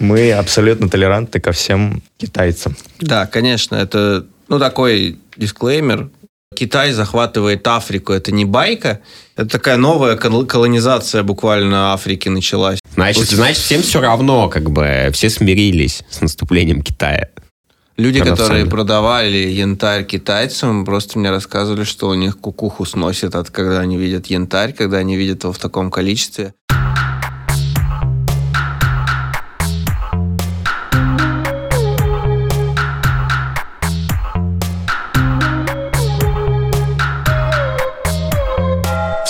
Мы 0.00 0.32
абсолютно 0.32 0.88
толерантны 0.88 1.40
ко 1.40 1.52
всем 1.52 2.02
китайцам. 2.18 2.74
Да, 3.00 3.26
конечно, 3.26 3.76
это 3.76 4.26
ну, 4.48 4.58
такой 4.58 5.18
дисклеймер. 5.36 6.08
Китай 6.56 6.92
захватывает 6.92 7.66
Африку. 7.68 8.12
Это 8.12 8.32
не 8.32 8.44
байка. 8.44 9.00
Это 9.36 9.48
такая 9.48 9.76
новая 9.76 10.16
колонизация 10.16 11.22
буквально 11.22 11.92
Африки 11.92 12.28
началась. 12.28 12.80
Значит, 12.94 13.30
значит, 13.30 13.62
всем 13.62 13.82
все 13.82 14.00
равно, 14.00 14.48
как 14.48 14.70
бы, 14.70 15.10
все 15.12 15.30
смирились 15.30 16.02
с 16.10 16.20
наступлением 16.20 16.82
Китая. 16.82 17.28
Люди, 17.96 18.24
которые 18.24 18.64
продавали 18.64 19.36
янтарь 19.36 20.04
китайцам, 20.04 20.86
просто 20.86 21.18
мне 21.18 21.30
рассказывали, 21.30 21.84
что 21.84 22.08
у 22.08 22.14
них 22.14 22.38
кукуху 22.38 22.86
сносит 22.86 23.34
от 23.34 23.50
когда 23.50 23.80
они 23.80 23.98
видят 23.98 24.26
янтарь, 24.26 24.72
когда 24.72 24.96
они 24.98 25.16
видят 25.16 25.42
его 25.44 25.52
в 25.52 25.58
таком 25.58 25.90
количестве. 25.90 26.54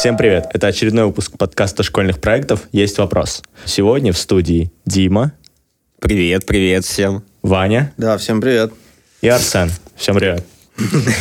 Всем 0.01 0.17
привет! 0.17 0.47
Это 0.55 0.69
очередной 0.69 1.05
выпуск 1.05 1.37
подкаста 1.37 1.83
школьных 1.83 2.23
проектов 2.23 2.71
«Есть 2.73 2.97
вопрос». 2.97 3.43
Сегодня 3.67 4.15
в 4.15 4.17
студии 4.17 4.73
Дима. 4.87 5.33
Привет, 6.01 6.47
привет 6.47 6.87
всем. 6.87 7.23
Ваня. 7.43 7.93
Да, 7.99 8.17
всем 8.17 8.41
привет. 8.41 8.73
И 9.21 9.29
Арсен. 9.29 9.71
Всем 9.97 10.17
привет. 10.17 10.43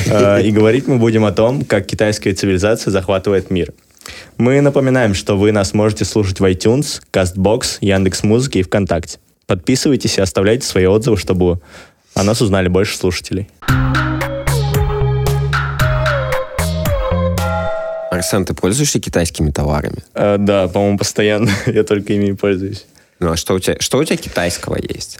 Э, 0.05 0.41
и 0.41 0.49
говорить 0.51 0.87
мы 0.87 0.95
будем 0.95 1.25
о 1.25 1.33
том, 1.33 1.65
как 1.65 1.87
китайская 1.87 2.33
цивилизация 2.33 2.89
захватывает 2.89 3.51
мир. 3.51 3.73
Мы 4.37 4.61
напоминаем, 4.61 5.13
что 5.13 5.37
вы 5.37 5.51
нас 5.51 5.73
можете 5.73 6.05
слушать 6.05 6.39
в 6.39 6.45
iTunes, 6.45 7.01
CastBox, 7.11 7.79
Яндекс.Музыке 7.81 8.61
и 8.61 8.63
ВКонтакте. 8.63 9.19
Подписывайтесь 9.45 10.17
и 10.19 10.21
оставляйте 10.21 10.65
свои 10.65 10.85
отзывы, 10.85 11.17
чтобы 11.17 11.59
о 12.13 12.23
нас 12.23 12.41
узнали 12.41 12.69
больше 12.69 12.95
слушателей. 12.95 13.49
Арсен, 18.19 18.43
ты 18.43 18.53
пользуешься 18.53 18.99
китайскими 18.99 19.49
товарами? 19.49 20.03
Э, 20.13 20.35
да, 20.37 20.67
по-моему, 20.67 20.97
постоянно. 20.97 21.49
Я 21.65 21.83
только 21.83 22.13
ими 22.13 22.31
и 22.31 22.33
пользуюсь. 22.33 22.85
Ну, 23.19 23.31
а 23.31 23.37
что 23.37 23.53
у 23.55 23.59
тебя, 23.59 23.77
что 23.79 23.97
у 23.97 24.03
тебя 24.03 24.17
китайского 24.17 24.77
есть? 24.77 25.19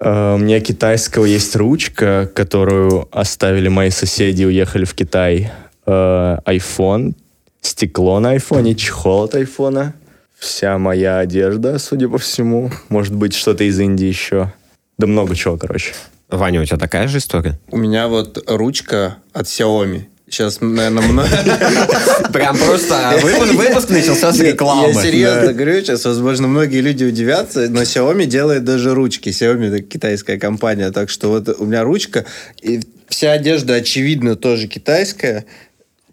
Э, 0.00 0.34
у 0.34 0.38
меня 0.38 0.60
китайского 0.60 1.26
есть 1.26 1.54
ручка, 1.54 2.28
которую 2.34 3.08
оставили 3.12 3.68
мои 3.68 3.90
соседи, 3.90 4.44
уехали 4.44 4.84
в 4.84 4.94
Китай. 4.94 5.52
Э, 5.86 6.38
iPhone, 6.44 7.14
стекло 7.60 8.18
на 8.18 8.30
айфоне, 8.30 8.74
чехол 8.74 9.24
от 9.24 9.36
айфона. 9.36 9.94
Вся 10.36 10.76
моя 10.78 11.18
одежда, 11.18 11.78
судя 11.78 12.08
по 12.08 12.18
всему. 12.18 12.72
Может 12.88 13.14
быть, 13.14 13.34
что-то 13.34 13.62
из 13.62 13.78
Индии 13.78 14.06
еще. 14.06 14.52
Да 14.98 15.06
много 15.06 15.36
чего, 15.36 15.56
короче. 15.56 15.92
Ваня, 16.28 16.60
у 16.60 16.64
тебя 16.64 16.78
такая 16.78 17.06
же 17.06 17.18
история? 17.18 17.60
У 17.70 17.76
меня 17.76 18.08
вот 18.08 18.42
ручка 18.48 19.18
от 19.32 19.46
Xiaomi. 19.46 20.06
Сейчас, 20.30 20.60
наверное, 20.60 21.02
много... 21.02 21.28
Прям 22.32 22.56
просто 22.56 23.18
выпуск 23.20 23.90
начался 23.90 24.32
с 24.32 24.38
рекламы. 24.38 24.92
Я 24.94 25.02
серьезно 25.02 25.52
говорю, 25.52 25.80
сейчас, 25.80 26.04
возможно, 26.04 26.46
многие 26.46 26.80
люди 26.80 27.02
удивятся, 27.02 27.68
но 27.68 27.82
Xiaomi 27.82 28.26
делает 28.26 28.62
даже 28.62 28.94
ручки. 28.94 29.30
Xiaomi– 29.30 29.66
это 29.68 29.82
китайская 29.82 30.38
компания, 30.38 30.92
так 30.92 31.10
что 31.10 31.30
вот 31.30 31.48
у 31.58 31.64
меня 31.64 31.82
ручка, 31.82 32.26
и 32.62 32.80
вся 33.08 33.32
одежда, 33.32 33.74
очевидно, 33.74 34.36
тоже 34.36 34.68
китайская. 34.68 35.46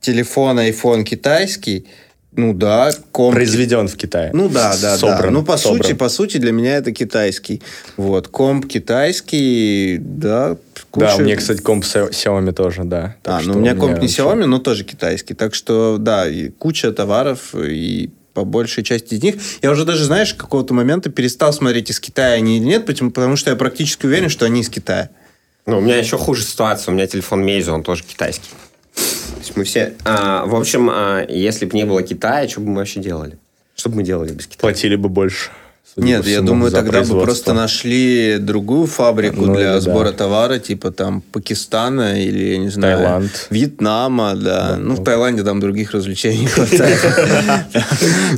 Телефон, 0.02 0.60
iPhone 0.60 1.04
китайский– 1.04 1.86
ну 2.38 2.54
да, 2.54 2.92
комп... 3.12 3.34
Произведен 3.34 3.88
в 3.88 3.98
Китае. 3.98 4.30
Ну 4.32 4.48
да, 4.48 4.76
да, 4.80 4.96
собран, 4.96 5.22
да. 5.22 5.30
Ну 5.32 5.44
по 5.44 5.58
собран. 5.58 5.84
сути, 5.84 5.94
по 5.94 6.08
сути 6.08 6.38
для 6.38 6.52
меня 6.52 6.78
это 6.78 6.92
китайский. 6.92 7.64
Вот 7.98 8.28
комп 8.28 8.68
китайский, 8.68 9.98
да. 10.00 10.56
Куча... 10.92 11.08
Да, 11.08 11.16
у 11.16 11.22
меня, 11.22 11.36
кстати, 11.36 11.62
комп 11.62 11.84
Xiaomi 11.84 12.54
тоже, 12.54 12.84
да. 12.84 13.16
Так 13.24 13.42
а, 13.42 13.44
ну 13.44 13.56
у 13.56 13.60
меня 13.60 13.74
комп 13.74 13.98
не 13.98 14.08
Xiaomi, 14.08 14.46
но 14.46 14.60
тоже 14.60 14.84
китайский. 14.84 15.34
Так 15.34 15.56
что 15.56 15.98
да, 15.98 16.30
и 16.30 16.50
куча 16.50 16.92
товаров 16.92 17.56
и 17.56 18.12
по 18.36 18.46
большей 18.46 18.84
части 18.84 19.16
из 19.16 19.24
них. 19.24 19.36
Я 19.64 19.72
уже 19.72 19.84
даже, 19.84 20.04
знаешь, 20.04 20.36
какого-то 20.36 20.76
момента 20.76 21.10
перестал 21.10 21.52
смотреть, 21.54 21.90
из 21.90 22.00
Китая 22.00 22.34
они 22.34 22.58
или 22.58 22.66
нет, 22.66 22.86
потому, 22.86 23.10
потому 23.10 23.36
что 23.36 23.50
я 23.50 23.56
практически 23.56 24.06
уверен, 24.06 24.30
что 24.30 24.46
они 24.46 24.62
из 24.62 24.70
Китая. 24.70 25.10
Ну, 25.66 25.80
у 25.80 25.82
меня 25.82 25.98
еще 25.98 26.20
хуже 26.20 26.44
ситуация. 26.44 26.92
У 26.92 26.96
меня 26.96 27.08
телефон 27.08 27.44
Meizu, 27.44 27.72
он 27.72 27.82
тоже 27.82 28.04
китайский 28.04 28.50
есть 29.48 29.58
мы 29.58 29.64
все... 29.64 29.94
А, 30.06 30.46
в 30.46 30.56
общем, 30.56 30.90
а, 30.92 31.26
если 31.28 31.66
бы 31.66 31.76
не 31.76 31.86
было 31.86 32.04
Китая, 32.04 32.48
что 32.48 32.62
бы 32.62 32.70
мы 32.70 32.76
вообще 32.78 33.00
делали? 33.00 33.38
Что 33.76 33.90
бы 33.90 33.98
мы 33.98 34.04
делали 34.04 34.34
без 34.34 34.48
Китая? 34.48 34.62
Платили 34.62 34.96
бы 34.96 35.10
больше. 35.10 35.50
Нет, 35.96 36.26
всему, 36.26 36.36
я 36.36 36.42
думаю, 36.42 36.72
тогда 36.72 37.02
бы 37.02 37.20
просто 37.22 37.54
нашли 37.54 38.38
другую 38.38 38.86
фабрику 38.86 39.48
ну, 39.48 39.56
для 39.56 39.80
сбора 39.80 40.12
да. 40.12 40.18
товара, 40.18 40.60
типа 40.60 40.92
там 40.92 41.22
Пакистана 41.22 42.22
или, 42.22 42.52
я 42.52 42.58
не 42.60 42.70
знаю, 42.70 42.98
Таиланд. 42.98 43.48
Вьетнама, 43.50 44.36
да. 44.36 44.70
да. 44.70 44.78
Ну, 44.78 44.94
в 44.94 45.04
Таиланде 45.04 45.44
там 45.44 45.60
других 45.60 45.94
развлечений 45.94 46.46
хватает. 46.54 47.00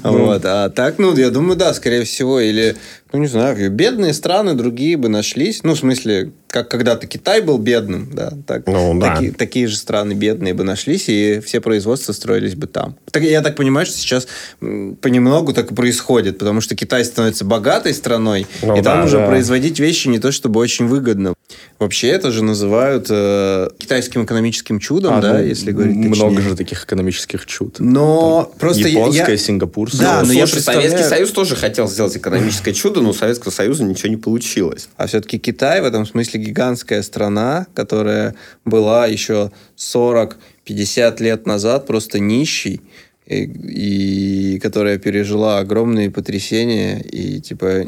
Ну. 0.04 0.26
Вот. 0.26 0.42
А 0.46 0.70
так, 0.70 1.00
ну, 1.00 1.14
я 1.18 1.32
думаю, 1.32 1.58
да, 1.58 1.74
скорее 1.74 2.06
всего. 2.06 2.40
Или, 2.40 2.78
ну, 3.12 3.20
не 3.20 3.28
знаю, 3.28 3.72
бедные 3.72 4.14
страны 4.14 4.54
другие 4.54 4.96
бы 4.96 5.10
нашлись. 5.10 5.64
Ну, 5.64 5.74
в 5.74 5.80
смысле, 5.80 6.32
как 6.48 6.70
когда-то 6.70 7.08
Китай 7.08 7.42
был 7.42 7.58
бедным, 7.58 8.10
да, 8.14 8.34
так, 8.46 8.68
ну, 8.68 9.00
да. 9.00 9.16
Таки, 9.16 9.32
такие 9.32 9.68
же 9.68 9.76
страны 9.78 10.14
бедные 10.14 10.54
бы 10.54 10.64
нашлись, 10.64 11.10
и 11.10 11.40
все 11.40 11.60
производства 11.60 12.14
строились 12.14 12.56
бы 12.56 12.68
там. 12.68 12.98
Так, 13.12 13.24
я 13.24 13.42
так 13.42 13.56
понимаю, 13.56 13.88
что 13.88 13.98
сейчас 13.98 14.28
понемногу 14.60 15.54
так 15.54 15.72
и 15.72 15.76
происходит, 15.76 16.38
потому 16.38 16.62
что 16.62 16.76
Китай 16.76 17.04
становится 17.04 17.46
богатой 17.46 17.96
страной, 17.96 18.46
ну, 18.62 18.78
и 18.78 18.82
да, 18.82 18.96
там 18.96 19.06
уже 19.06 19.18
да. 19.18 19.28
производить 19.28 19.80
вещи 19.80 20.08
не 20.08 20.20
то 20.20 20.32
чтобы 20.32 20.60
очень 20.60 20.88
выгодно. 20.88 21.34
Вообще 21.80 22.10
это 22.10 22.32
же 22.32 22.44
называют 22.44 23.08
э, 23.10 23.70
китайским 23.78 24.26
экономическим 24.26 24.80
чудом, 24.80 25.14
а, 25.16 25.22
да, 25.22 25.34
ну, 25.34 25.44
если 25.44 25.72
говорить 25.72 25.96
Много 25.96 26.36
точнее. 26.36 26.50
же 26.50 26.56
таких 26.58 26.84
экономических 26.84 27.46
чуд. 27.46 27.78
Но 27.80 28.50
там, 28.50 28.60
просто 28.60 28.88
японское, 28.90 29.32
я, 29.32 29.38
сингапурское. 29.38 30.02
Да, 30.02 30.20
но 30.20 30.26
Слушай, 30.26 30.38
я 30.38 30.48
представляю... 30.48 30.90
Советский 30.90 31.10
Союз 31.10 31.32
тоже 31.32 31.56
хотел 31.56 31.88
сделать 31.88 32.18
экономическое 32.18 32.74
чудо, 32.74 33.02
но 33.02 33.12
у 33.12 33.14
Советского 33.14 33.52
Союза 33.52 33.86
ничего 33.86 34.10
не 34.10 34.18
получилось. 34.18 34.90
А 34.98 35.08
все-таки 35.08 35.40
Китай 35.40 35.82
в 35.82 35.86
этом 35.86 36.06
смысле 36.06 36.42
гигантская 36.42 37.02
страна, 37.02 37.68
которая 37.74 38.36
была 38.66 39.08
еще 39.08 39.52
40-50 39.78 41.24
лет 41.24 41.46
назад 41.46 41.88
просто 41.88 42.20
нищей, 42.20 42.82
и, 43.26 44.56
и 44.56 44.60
которая 44.60 44.98
пережила 44.98 45.60
огромные 45.60 46.10
потрясения 46.12 47.00
и 47.00 47.40
типа 47.40 47.86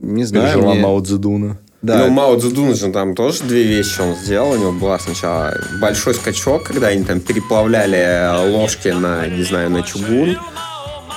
не 0.00 0.24
знаю. 0.24 0.52
Пережила 0.52 0.74
мне... 0.74 0.82
Мао 0.82 1.00
Цзэдуна. 1.00 1.58
Да. 1.84 1.98
Ну, 1.98 2.08
Мао 2.08 2.38
Цзэдун 2.38 2.74
же 2.74 2.90
там 2.90 3.14
тоже 3.14 3.42
две 3.42 3.62
вещи 3.62 4.00
он 4.00 4.14
сделал. 4.14 4.52
У 4.52 4.56
него 4.56 4.72
была 4.72 4.98
сначала 4.98 5.54
большой 5.82 6.14
скачок, 6.14 6.64
когда 6.64 6.86
они 6.86 7.04
там 7.04 7.20
переплавляли 7.20 8.50
ложки 8.50 8.88
на, 8.88 9.26
не 9.26 9.42
знаю, 9.42 9.68
на 9.68 9.82
чугун. 9.82 10.38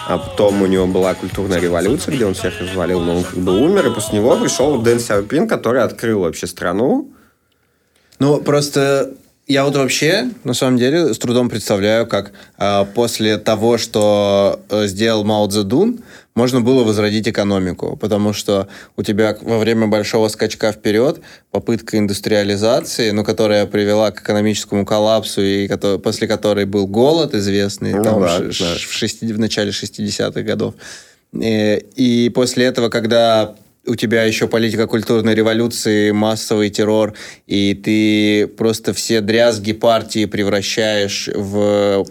А 0.10 0.18
потом 0.18 0.62
у 0.62 0.66
него 0.66 0.86
была 0.86 1.14
культурная 1.14 1.62
революция, 1.62 2.14
где 2.14 2.26
он 2.26 2.34
всех 2.34 2.60
развалил, 2.60 3.00
но 3.00 3.16
он 3.16 3.24
как 3.24 3.38
бы 3.38 3.58
умер, 3.58 3.88
и 3.88 3.94
после 3.94 4.20
него 4.20 4.36
пришел 4.36 4.78
Дэн 4.82 5.00
Сяопин, 5.00 5.48
который 5.48 5.82
открыл 5.82 6.20
вообще 6.20 6.48
страну. 6.48 7.14
Ну, 8.20 8.42
просто 8.42 9.14
я 9.47 9.63
вот 9.63 9.78
вообще, 9.78 10.30
на 10.44 10.53
самом 10.53 10.78
деле, 10.78 11.13
с 11.13 11.18
трудом 11.18 11.50
представляю, 11.50 12.06
как 12.06 12.34
э, 12.58 12.85
после 12.94 13.38
того, 13.38 13.78
что 13.78 14.59
э, 14.69 14.88
сделал 14.88 15.24
Мао 15.24 15.47
Цзэдун, 15.47 16.02
можно 16.35 16.59
было 16.59 16.84
возродить 16.84 17.30
экономику, 17.30 17.96
потому 17.96 18.34
что 18.34 18.68
у 18.97 19.03
тебя 19.03 19.38
во 19.41 19.57
время 19.57 19.88
большого 19.88 20.28
скачка 20.28 20.74
вперед 20.74 21.22
попытка 21.50 21.97
индустриализации, 21.97 23.12
ну, 23.12 23.24
которая 23.24 23.66
привела 23.66 24.12
к 24.12 24.22
экономическому 24.22 24.86
коллапсу, 24.86 25.41
и 25.41 25.69
который, 25.69 25.97
после 25.97 26.28
которой 26.28 26.66
был 26.66 26.86
голод 26.86 27.34
известный 27.34 27.94
ну, 27.94 28.03
там, 28.03 28.22
да, 28.22 28.40
в, 28.40 28.59
да. 28.59 28.75
В, 28.75 28.91
шести, 28.91 29.31
в 29.31 29.40
начале 29.40 29.72
60-х 29.72 30.41
годов. 30.41 30.75
И, 31.31 31.40
э, 31.46 31.80
и 31.96 32.30
после 32.30 32.66
этого, 32.66 32.90
когда 32.90 33.56
у 33.88 33.96
тебя 33.96 34.24
еще 34.24 34.48
политика 34.48 34.86
культурной 34.88 35.34
революции, 35.34 36.12
массовый 36.12 36.69
террор, 36.69 37.13
и 37.48 37.74
ты 37.74 38.48
просто 38.48 38.94
все 38.94 39.22
дрязги 39.22 39.74
партии 39.74 40.25
превращаешь 40.25 41.30
в 41.34 42.06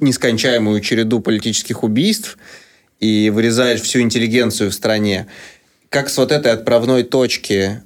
нескончаемую 0.00 0.80
череду 0.80 1.20
политических 1.20 1.84
убийств– 1.84 2.38
и 3.00 3.30
вырезаешь 3.30 3.80
всю 3.80 4.00
интеллигенцию 4.00 4.70
в 4.70 4.74
стране, 4.74 5.26
как 5.88 6.08
с 6.08 6.18
вот 6.18 6.32
этой 6.32 6.52
отправной 6.52 7.02
точки 7.02 7.80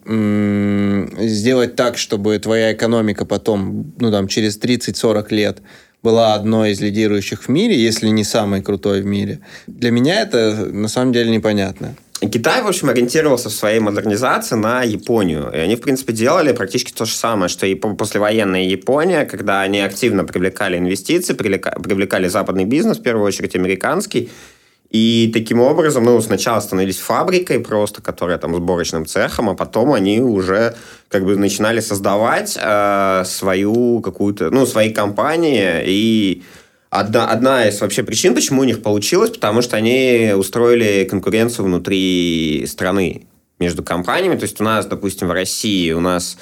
сделать 1.24 1.76
так, 1.76 1.98
чтобы 1.98 2.38
твоя 2.38 2.72
экономика 2.72 3.24
потом, 3.24 3.94
ну 3.98 4.10
там, 4.10 4.26
через 4.28 4.58
30-40 4.58 5.26
лет 5.34 5.58
была 6.02 6.34
одной 6.34 6.72
из 6.72 6.80
лидирующих 6.80 7.44
в 7.44 7.48
мире, 7.48 7.80
если 7.80 8.08
не 8.08 8.24
самой 8.24 8.60
крутой 8.60 9.02
в 9.02 9.06
мире. 9.06 9.38
Для 9.68 9.92
меня 9.92 10.20
это 10.20 10.66
на 10.72 10.88
самом 10.88 11.12
деле 11.12 11.30
непонятно. 11.30 11.94
Китай, 12.30 12.62
в 12.62 12.68
общем, 12.68 12.88
ориентировался 12.88 13.48
в 13.48 13.52
своей 13.52 13.80
модернизации 13.80 14.54
на 14.54 14.84
Японию. 14.84 15.50
И 15.52 15.56
они, 15.56 15.74
в 15.74 15.80
принципе, 15.80 16.12
делали 16.12 16.52
практически 16.52 16.92
то 16.92 17.04
же 17.04 17.12
самое, 17.12 17.48
что 17.48 17.66
и 17.66 17.74
послевоенная 17.74 18.62
Япония, 18.62 19.24
когда 19.24 19.62
они 19.62 19.80
активно 19.80 20.24
привлекали 20.24 20.78
инвестиции, 20.78 21.34
привлекали 21.34 22.28
западный 22.28 22.64
бизнес, 22.64 22.98
в 22.98 23.02
первую 23.02 23.26
очередь 23.26 23.56
американский, 23.56 24.30
И 24.92 25.30
таким 25.32 25.60
образом, 25.60 26.04
ну, 26.04 26.20
сначала 26.20 26.60
становились 26.60 26.98
фабрикой 26.98 27.60
просто, 27.60 28.02
которая 28.02 28.36
там 28.36 28.54
сборочным 28.54 29.06
цехом, 29.06 29.48
а 29.48 29.54
потом 29.54 29.94
они 29.94 30.20
уже 30.20 30.74
как 31.08 31.24
бы 31.24 31.36
начинали 31.36 31.80
создавать 31.80 32.58
э, 32.60 33.24
свою 33.24 34.00
какую-то, 34.00 34.50
ну, 34.50 34.66
свои 34.66 34.92
компании. 34.92 35.82
И 35.86 36.42
одна, 36.92 37.26
одна 37.30 37.66
из 37.66 37.80
вообще 37.80 38.02
причин, 38.02 38.34
почему 38.34 38.60
у 38.60 38.64
них 38.64 38.82
получилось, 38.82 39.30
потому 39.30 39.62
что 39.62 39.76
они 39.76 40.32
устроили 40.36 41.04
конкуренцию 41.08 41.64
внутри 41.64 42.64
страны 42.68 43.26
между 43.58 43.82
компаниями. 43.82 44.36
То 44.36 44.44
есть 44.44 44.60
у 44.60 44.64
нас, 44.64 44.84
допустим, 44.86 45.28
в 45.28 45.32
России 45.32 45.90
у 45.92 46.00
нас 46.00 46.36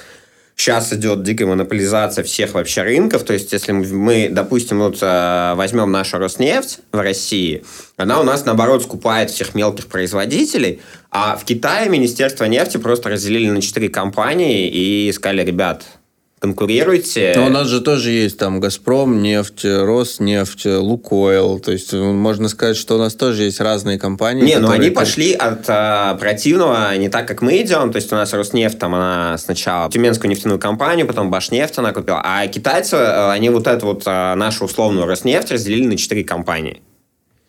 сейчас 0.57 0.91
идет 0.91 1.23
дикая 1.23 1.45
монополизация 1.45 2.25
всех 2.25 2.53
вообще 2.53 2.81
рынков. 2.81 3.23
То 3.23 3.31
есть, 3.31 3.53
если 3.53 3.71
мы, 3.71 4.27
допустим, 4.29 4.79
вот 4.79 4.97
э, 5.01 5.53
возьмем 5.55 5.89
нашу 5.89 6.17
Роснефть 6.17 6.79
в 6.91 6.99
России, 6.99 7.63
она 7.95 8.19
у 8.19 8.23
нас, 8.23 8.43
наоборот, 8.43 8.83
скупает 8.83 9.31
всех 9.31 9.55
мелких 9.55 9.87
производителей, 9.87 10.81
а 11.11 11.37
в 11.37 11.45
Китае 11.45 11.87
Министерство 11.89 12.43
нефти 12.43 12.75
просто 12.75 13.09
разделили 13.09 13.49
на 13.49 13.61
четыре 13.61 13.87
компании 13.87 14.67
и 14.67 15.11
сказали, 15.13 15.45
ребят, 15.45 15.85
конкурируете. 16.41 17.33
Но 17.35 17.45
у 17.45 17.49
нас 17.49 17.67
же 17.67 17.81
тоже 17.81 18.09
есть 18.09 18.37
там 18.39 18.59
Газпром, 18.59 19.21
нефть, 19.21 19.63
Роснефть, 19.63 20.65
Лукойл. 20.65 21.59
То 21.59 21.71
есть 21.71 21.93
можно 21.93 22.49
сказать, 22.49 22.77
что 22.77 22.95
у 22.95 22.97
нас 22.97 23.13
тоже 23.13 23.43
есть 23.43 23.61
разные 23.61 23.99
компании. 23.99 24.43
Не, 24.43 24.57
но 24.57 24.71
они 24.71 24.89
пошли 24.89 25.33
от 25.33 25.65
а, 25.67 26.15
противного 26.15 26.97
не 26.97 27.09
так, 27.09 27.27
как 27.27 27.43
мы 27.43 27.61
идем. 27.61 27.91
То 27.91 27.97
есть 27.97 28.11
у 28.11 28.15
нас 28.15 28.33
Роснефть, 28.33 28.79
там 28.79 28.95
она 28.95 29.37
сначала 29.37 29.91
Тюменскую 29.91 30.31
нефтяную 30.31 30.59
компанию, 30.59 31.05
потом 31.05 31.29
Башнефть 31.29 31.77
она 31.77 31.93
купила. 31.93 32.21
А 32.23 32.47
китайцы, 32.47 32.95
э, 32.95 33.31
они 33.31 33.49
вот 33.49 33.67
эту 33.67 33.85
вот 33.85 34.01
а, 34.07 34.35
нашу 34.35 34.65
условную 34.65 35.05
Роснефть 35.05 35.51
разделили 35.51 35.85
на 35.85 35.97
четыре 35.97 36.23
компании. 36.23 36.81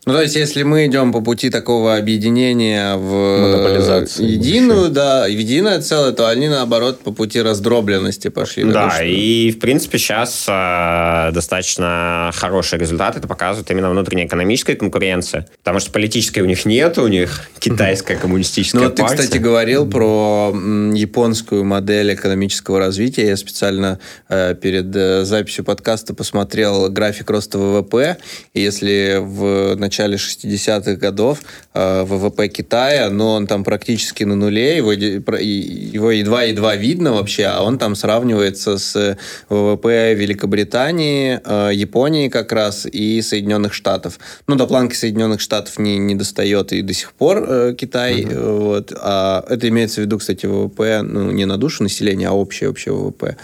Ну, 0.04 0.14
то 0.14 0.22
есть, 0.22 0.34
если 0.34 0.64
мы 0.64 0.86
идем 0.86 1.12
по 1.12 1.20
пути 1.20 1.48
такого 1.48 1.96
объединения 1.96 2.96
в 2.96 4.18
единую, 4.18 4.90
да, 4.90 5.26
в 5.26 5.30
единое 5.30 5.80
целое, 5.80 6.10
то 6.10 6.28
они, 6.28 6.48
наоборот, 6.48 6.98
по 7.00 7.12
пути 7.12 7.40
раздробленности 7.40 8.26
пошли. 8.26 8.64
Да, 8.64 8.90
что... 8.90 9.04
и, 9.04 9.52
в 9.52 9.60
принципе, 9.60 9.98
сейчас 9.98 10.44
э, 10.48 11.30
достаточно 11.32 12.32
хороший 12.34 12.80
результат. 12.80 13.16
Это 13.16 13.28
показывает 13.28 13.70
именно 13.70 13.90
внутренняя 13.90 14.26
экономическая 14.26 14.74
конкуренция. 14.74 15.46
Потому 15.58 15.78
что 15.78 15.92
политической 15.92 16.40
у 16.40 16.46
них 16.46 16.64
нет, 16.64 16.98
у 16.98 17.06
них 17.06 17.48
китайская 17.60 18.16
коммунистическая 18.16 18.78
ну, 18.78 18.90
партия. 18.90 19.06
ты, 19.06 19.22
кстати, 19.22 19.38
говорил 19.40 19.88
про 19.88 20.52
японскую 20.52 21.62
модель 21.62 22.12
экономического 22.12 22.80
развития. 22.80 23.28
Я 23.28 23.36
специально 23.36 24.00
э, 24.28 24.56
перед 24.60 24.96
э, 24.96 25.24
записью 25.24 25.64
подкаста 25.64 26.12
посмотрел 26.12 26.90
график 26.90 27.30
роста 27.30 27.58
ВВП. 27.58 28.16
И 28.52 28.60
если 28.60 29.20
в 29.20 29.76
начале 29.92 30.16
60-х 30.16 30.94
годов 30.94 31.40
э, 31.74 32.04
ВВП 32.04 32.48
Китая, 32.48 33.10
но 33.10 33.34
он 33.34 33.46
там 33.46 33.62
практически 33.62 34.24
на 34.24 34.36
нуле, 34.36 34.78
его, 34.78 34.92
его 34.92 36.10
едва-едва 36.10 36.76
видно 36.76 37.12
вообще, 37.12 37.44
а 37.44 37.62
он 37.62 37.78
там 37.78 37.94
сравнивается 37.94 38.78
с 38.78 39.18
ВВП 39.50 40.14
Великобритании, 40.14 41.40
э, 41.44 41.74
Японии 41.74 42.28
как 42.28 42.52
раз 42.52 42.86
и 42.86 43.20
Соединенных 43.20 43.74
Штатов. 43.74 44.18
Ну, 44.46 44.56
до 44.56 44.66
планки 44.66 44.94
Соединенных 44.94 45.42
Штатов 45.42 45.78
не, 45.78 45.98
не 45.98 46.14
достает 46.14 46.72
и 46.72 46.80
до 46.80 46.94
сих 46.94 47.12
пор 47.12 47.44
э, 47.46 47.74
Китай. 47.76 48.22
Uh-huh. 48.22 48.58
Вот. 48.60 48.92
А 48.96 49.44
это 49.46 49.68
имеется 49.68 50.00
в 50.00 50.04
виду, 50.04 50.18
кстати, 50.18 50.46
ВВП 50.46 51.02
ну, 51.02 51.30
не 51.32 51.44
на 51.44 51.58
душу 51.58 51.82
населения, 51.82 52.28
а 52.28 52.32
общее, 52.32 52.70
общее 52.70 52.94
ВВП 52.94 53.36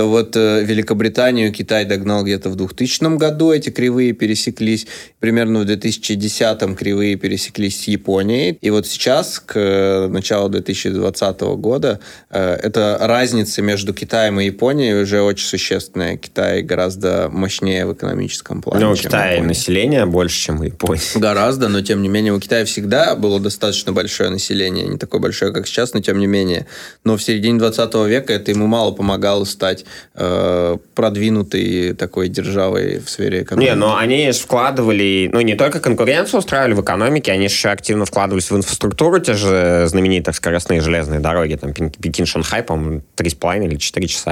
то 0.00 0.08
вот 0.08 0.34
э, 0.34 0.64
Великобританию 0.64 1.52
Китай 1.52 1.84
догнал 1.84 2.24
где-то 2.24 2.48
в 2.48 2.56
2000 2.56 3.18
году, 3.18 3.52
эти 3.52 3.68
кривые 3.68 4.14
пересеклись. 4.14 4.86
Примерно 5.18 5.58
в 5.58 5.66
2010 5.66 6.74
кривые 6.74 7.16
пересеклись 7.16 7.82
с 7.82 7.86
Японией. 7.86 8.56
И 8.62 8.70
вот 8.70 8.86
сейчас, 8.86 9.38
к 9.38 9.52
э, 9.56 10.08
началу 10.08 10.48
2020 10.48 11.40
года, 11.58 12.00
э, 12.30 12.54
эта 12.62 12.96
разница 12.98 13.60
между 13.60 13.92
Китаем 13.92 14.40
и 14.40 14.46
Японией 14.46 15.02
уже 15.02 15.20
очень 15.20 15.46
существенная. 15.46 16.16
Китай 16.16 16.62
гораздо 16.62 17.28
мощнее 17.30 17.84
в 17.84 17.92
экономическом 17.92 18.62
плане. 18.62 18.86
Ну, 18.86 18.92
у 18.92 18.94
Китая 18.94 19.42
население 19.42 20.06
больше, 20.06 20.40
чем 20.40 20.60
у 20.60 20.62
Японии. 20.62 21.02
Гораздо, 21.14 21.68
но 21.68 21.82
тем 21.82 22.00
не 22.00 22.08
менее 22.08 22.32
у 22.32 22.40
Китая 22.40 22.64
всегда 22.64 23.16
было 23.16 23.38
достаточно 23.38 23.92
большое 23.92 24.30
население. 24.30 24.88
Не 24.88 24.96
такое 24.96 25.20
большое, 25.20 25.52
как 25.52 25.66
сейчас, 25.66 25.92
но 25.92 26.00
тем 26.00 26.18
не 26.18 26.26
менее. 26.26 26.66
Но 27.04 27.18
в 27.18 27.22
середине 27.22 27.58
20 27.58 27.94
века 28.06 28.32
это 28.32 28.50
ему 28.50 28.66
мало 28.66 28.92
помогало 28.92 29.44
стать 29.44 29.84
э, 30.14 30.76
продвинутой 30.94 31.94
такой 31.94 32.28
державой 32.28 33.00
в 33.00 33.08
сфере 33.08 33.42
экономики. 33.42 33.70
Не, 33.70 33.74
но 33.74 33.96
они 33.96 34.30
вкладывали, 34.32 35.30
ну, 35.32 35.40
не 35.40 35.54
только 35.54 35.80
конкуренцию 35.80 36.40
устраивали 36.40 36.74
в 36.74 36.82
экономике, 36.82 37.32
они 37.32 37.44
еще 37.44 37.68
активно 37.70 38.04
вкладывались 38.04 38.50
в 38.50 38.56
инфраструктуру, 38.56 39.18
те 39.20 39.34
же 39.34 39.84
знаменитые 39.86 40.34
скоростные 40.34 40.80
железные 40.80 41.20
дороги, 41.20 41.54
там, 41.54 41.70
Пекин-Шанхай, 41.70 42.62
по-моему, 42.62 43.02
3,5 43.16 43.66
или 43.66 43.76
4 43.76 44.06
часа. 44.06 44.30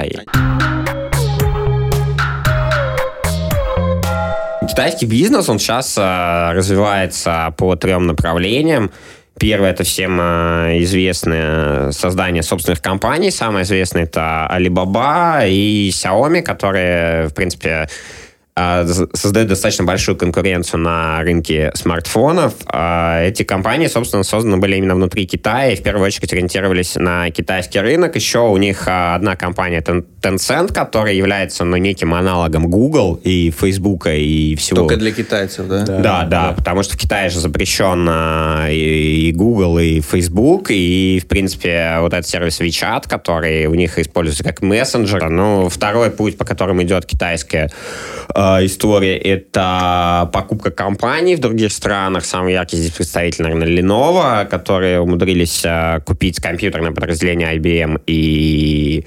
Китайский 4.69 5.06
бизнес, 5.06 5.49
он 5.49 5.58
сейчас 5.58 5.96
э, 5.99 6.52
развивается 6.52 7.52
по 7.56 7.75
трем 7.75 8.06
направлениям. 8.06 8.93
Первое, 9.38 9.70
это 9.70 9.85
всем 9.85 10.19
э, 10.20 10.79
известное 10.82 11.93
создание 11.93 12.43
собственных 12.43 12.82
компаний. 12.82 13.31
Самое 13.31 13.64
известное 13.64 14.05
это 14.05 14.49
Alibaba 14.50 15.49
и 15.49 15.90
Xiaomi, 15.90 16.43
которые, 16.43 17.29
в 17.29 17.35
принципе, 17.35 17.88
создают 19.14 19.49
достаточно 19.49 19.84
большую 19.84 20.16
конкуренцию 20.16 20.81
на 20.81 21.20
рынке 21.20 21.70
смартфонов. 21.75 22.55
А, 22.66 23.22
эти 23.22 23.43
компании, 23.43 23.87
собственно, 23.87 24.22
созданы 24.22 24.56
были 24.56 24.76
именно 24.76 24.94
внутри 24.94 25.26
Китая 25.26 25.72
и 25.72 25.76
в 25.76 25.82
первую 25.82 26.06
очередь 26.06 26.32
ориентировались 26.32 26.96
на 26.96 27.31
китайский 27.31 27.81
рынок. 27.81 28.16
Еще 28.16 28.40
у 28.40 28.56
них 28.56 28.84
а, 28.87 29.14
одна 29.14 29.37
компания 29.37 29.81
Tencent, 29.81 30.72
которая 30.72 31.14
является 31.14 31.64
ну, 31.64 31.76
неким 31.76 32.14
аналогом 32.14 32.69
Google 32.69 33.20
и 33.22 33.50
Facebook 33.50 34.06
и 34.08 34.56
всего. 34.56 34.81
Только 34.81 34.96
для 34.96 35.12
китайцев, 35.12 35.66
да? 35.66 35.84
Да, 35.84 35.99
да, 35.99 36.02
да, 36.02 36.25
да. 36.25 36.52
потому 36.52 36.82
что 36.82 36.94
в 36.94 36.96
Китае 36.96 37.31
же 37.31 37.40
запрещен 37.40 38.08
и 38.70 39.32
Google, 39.34 39.78
и 39.78 40.00
Facebook, 40.00 40.70
и, 40.70 41.20
в 41.22 41.28
принципе, 41.28 41.96
вот 42.00 42.12
этот 42.12 42.26
сервис 42.26 42.61
WeChat, 42.61 43.08
который 43.08 43.66
у 43.66 43.75
них 43.75 43.99
используется 43.99 44.44
как 44.44 44.62
мессенджер. 44.62 45.28
Ну, 45.28 45.69
второй 45.69 46.11
путь, 46.11 46.37
по 46.38 46.44
которому 46.44 46.82
идет 46.82 47.06
китайская 47.06 47.70
Э, 48.34 48.47
история— 48.62 49.16
это 49.18 50.30
покупка 50.32 50.70
компаний 50.70 51.36
в 51.36 51.40
других 51.40 51.72
странах. 51.72 52.24
Самый 52.24 52.52
яркий 52.52 52.76
здесь 52.76 52.92
представитель, 52.92 53.44
наверное, 53.44 53.68
Lenovo, 53.68 54.46
которые 54.46 55.00
умудрились 55.00 55.62
э, 55.64 56.00
купить 56.04 56.40
компьютерное 56.40 56.92
подразделение 56.92 57.56
IBM 57.56 58.02
и 58.06 59.04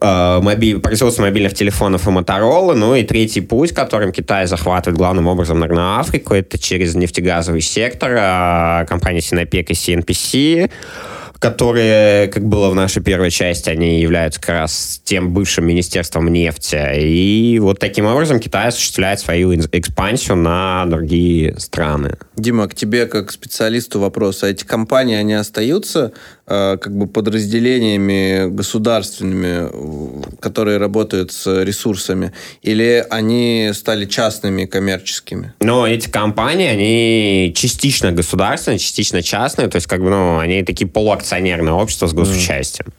э, 0.00 0.40
мобиль, 0.42 0.78
производство 0.80 1.22
мобильных 1.22 1.54
телефонов 1.54 2.06
и 2.06 2.10
Motorola. 2.10 2.74
Ну 2.74 2.94
и 2.94 3.04
третий 3.04 3.40
путь, 3.40 3.72
которым 3.72 4.12
Китай 4.12 4.46
захватывает 4.46 4.96
главным 4.98 5.26
образом, 5.26 5.60
наверное, 5.60 6.00
Африку, 6.00 6.34
это 6.34 6.58
через 6.58 6.94
нефтегазовый 6.94 7.60
сектор. 7.60 8.12
Э, 8.16 8.86
компании 8.86 9.20
Sinopec 9.20 9.66
и 9.68 9.72
CNPC 9.72 10.70
которые, 11.50 12.26
как 12.26 12.44
было 12.44 12.70
в 12.70 12.74
нашей 12.74 13.00
первой 13.02 13.30
части, 13.30 13.70
они 13.70 14.00
являются 14.00 14.40
как 14.40 14.50
раз 14.50 15.00
тем 15.04 15.32
бывшим 15.32 15.64
министерством 15.64 16.26
нефти. 16.32 16.76
И 16.98 17.60
вот 17.60 17.78
таким 17.78 18.06
образом 18.06 18.40
Китай 18.40 18.66
осуществляет 18.66 19.20
свою 19.20 19.54
экспансию 19.54 20.36
на 20.36 20.84
другие 20.86 21.54
страны. 21.60 22.16
Дима, 22.36 22.66
к 22.66 22.74
тебе 22.74 23.06
как 23.06 23.30
специалисту 23.30 24.00
вопрос. 24.00 24.42
А 24.42 24.48
эти 24.48 24.64
компании, 24.64 25.14
они 25.14 25.34
остаются 25.34 26.12
э, 26.48 26.78
как 26.80 26.96
бы 26.96 27.06
подразделениями 27.06 28.50
государственными, 28.50 30.36
которые 30.40 30.78
работают 30.78 31.30
с 31.30 31.62
ресурсами, 31.62 32.32
или 32.62 33.06
они 33.08 33.70
стали 33.72 34.04
частными, 34.06 34.64
коммерческими? 34.64 35.54
Но 35.60 35.86
эти 35.86 36.08
компании, 36.08 36.66
они 36.66 37.52
частично 37.54 38.10
государственные, 38.10 38.80
частично 38.80 39.22
частные, 39.22 39.68
то 39.68 39.76
есть 39.76 39.86
как 39.86 40.02
бы, 40.02 40.10
ну, 40.10 40.38
они 40.38 40.64
такие 40.64 40.88
полуакционерные 40.88 41.35
общества 41.72 42.06
с 42.06 42.12
госучастием. 42.12 42.92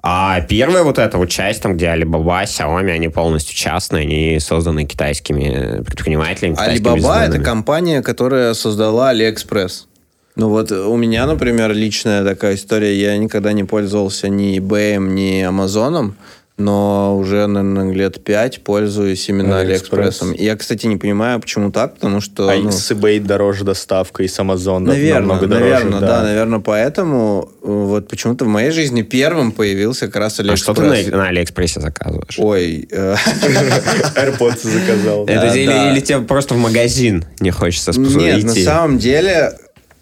А 0.00 0.40
первая 0.42 0.84
вот 0.84 0.98
эта 0.98 1.18
вот 1.18 1.28
часть, 1.28 1.60
там, 1.60 1.76
где 1.76 1.86
Alibaba, 1.86 2.44
Xiaomi, 2.44 2.90
они 2.90 3.08
полностью 3.08 3.56
частные, 3.56 4.02
они 4.02 4.38
созданы 4.40 4.84
китайскими 4.84 5.82
предпринимателями. 5.82 6.54
Alibaba— 6.54 7.24
это 7.26 7.40
компания, 7.40 8.00
которая 8.00 8.54
создала 8.54 9.12
AliExpress. 9.12 9.86
Ну 10.36 10.50
вот 10.50 10.70
у 10.70 10.96
меня, 10.96 11.26
например, 11.26 11.72
личная 11.72 12.24
такая 12.24 12.54
история. 12.54 12.94
Я 12.94 13.18
никогда 13.18 13.52
не 13.52 13.64
пользовался 13.64 14.28
ни 14.28 14.58
eBay, 14.58 14.98
ни 14.98 15.42
Amazon. 15.44 16.12
Но 16.58 17.16
уже, 17.16 17.46
наверное, 17.46 17.92
лет 17.94 18.22
пять 18.22 18.60
пользуюсь 18.62 19.28
именно 19.28 19.60
Алиэкспресс. 19.60 20.20
Алиэкспрессом. 20.22 20.32
Я, 20.32 20.56
кстати, 20.56 20.86
не 20.86 20.96
понимаю, 20.96 21.40
почему 21.40 21.70
так, 21.70 21.94
потому 21.94 22.20
что... 22.20 22.48
А 22.48 22.56
ну, 22.56 22.70
с 22.70 22.90
eBay 22.90 23.20
дороже 23.20 23.64
доставка, 23.64 24.22
и 24.24 24.28
с 24.28 24.38
Amazon 24.38 24.80
Наверное, 24.80 25.20
намного 25.20 25.46
дороже. 25.46 25.70
наверное, 25.70 26.00
да. 26.00 26.22
наверное, 26.22 26.58
поэтому 26.58 27.50
э, 27.62 27.66
вот 27.66 28.08
почему-то 28.08 28.44
в 28.44 28.48
моей 28.48 28.70
жизни 28.72 29.02
первым 29.02 29.52
появился 29.52 30.06
как 30.06 30.16
раз 30.16 30.38
А 30.40 30.42
Алиэкспресс. 30.42 30.62
что 30.62 30.74
ты 30.74 31.10
на, 31.10 31.16
на 31.16 31.28
Алиэкспрессе 31.28 31.80
заказываешь? 31.80 32.38
Ой, 32.38 32.88
э, 32.90 33.14
AirPods 34.16 34.66
заказал. 34.68 35.24
Да, 35.26 35.32
Это 35.32 35.56
или, 35.56 35.66
да. 35.66 35.92
или 35.92 36.00
тебе 36.00 36.20
просто 36.20 36.54
в 36.54 36.58
магазин 36.58 37.24
не 37.40 37.50
хочется 37.50 37.92
спо- 37.92 38.16
Нет, 38.18 38.44
на 38.44 38.50
идти? 38.52 38.64
самом 38.64 38.98
деле 38.98 39.52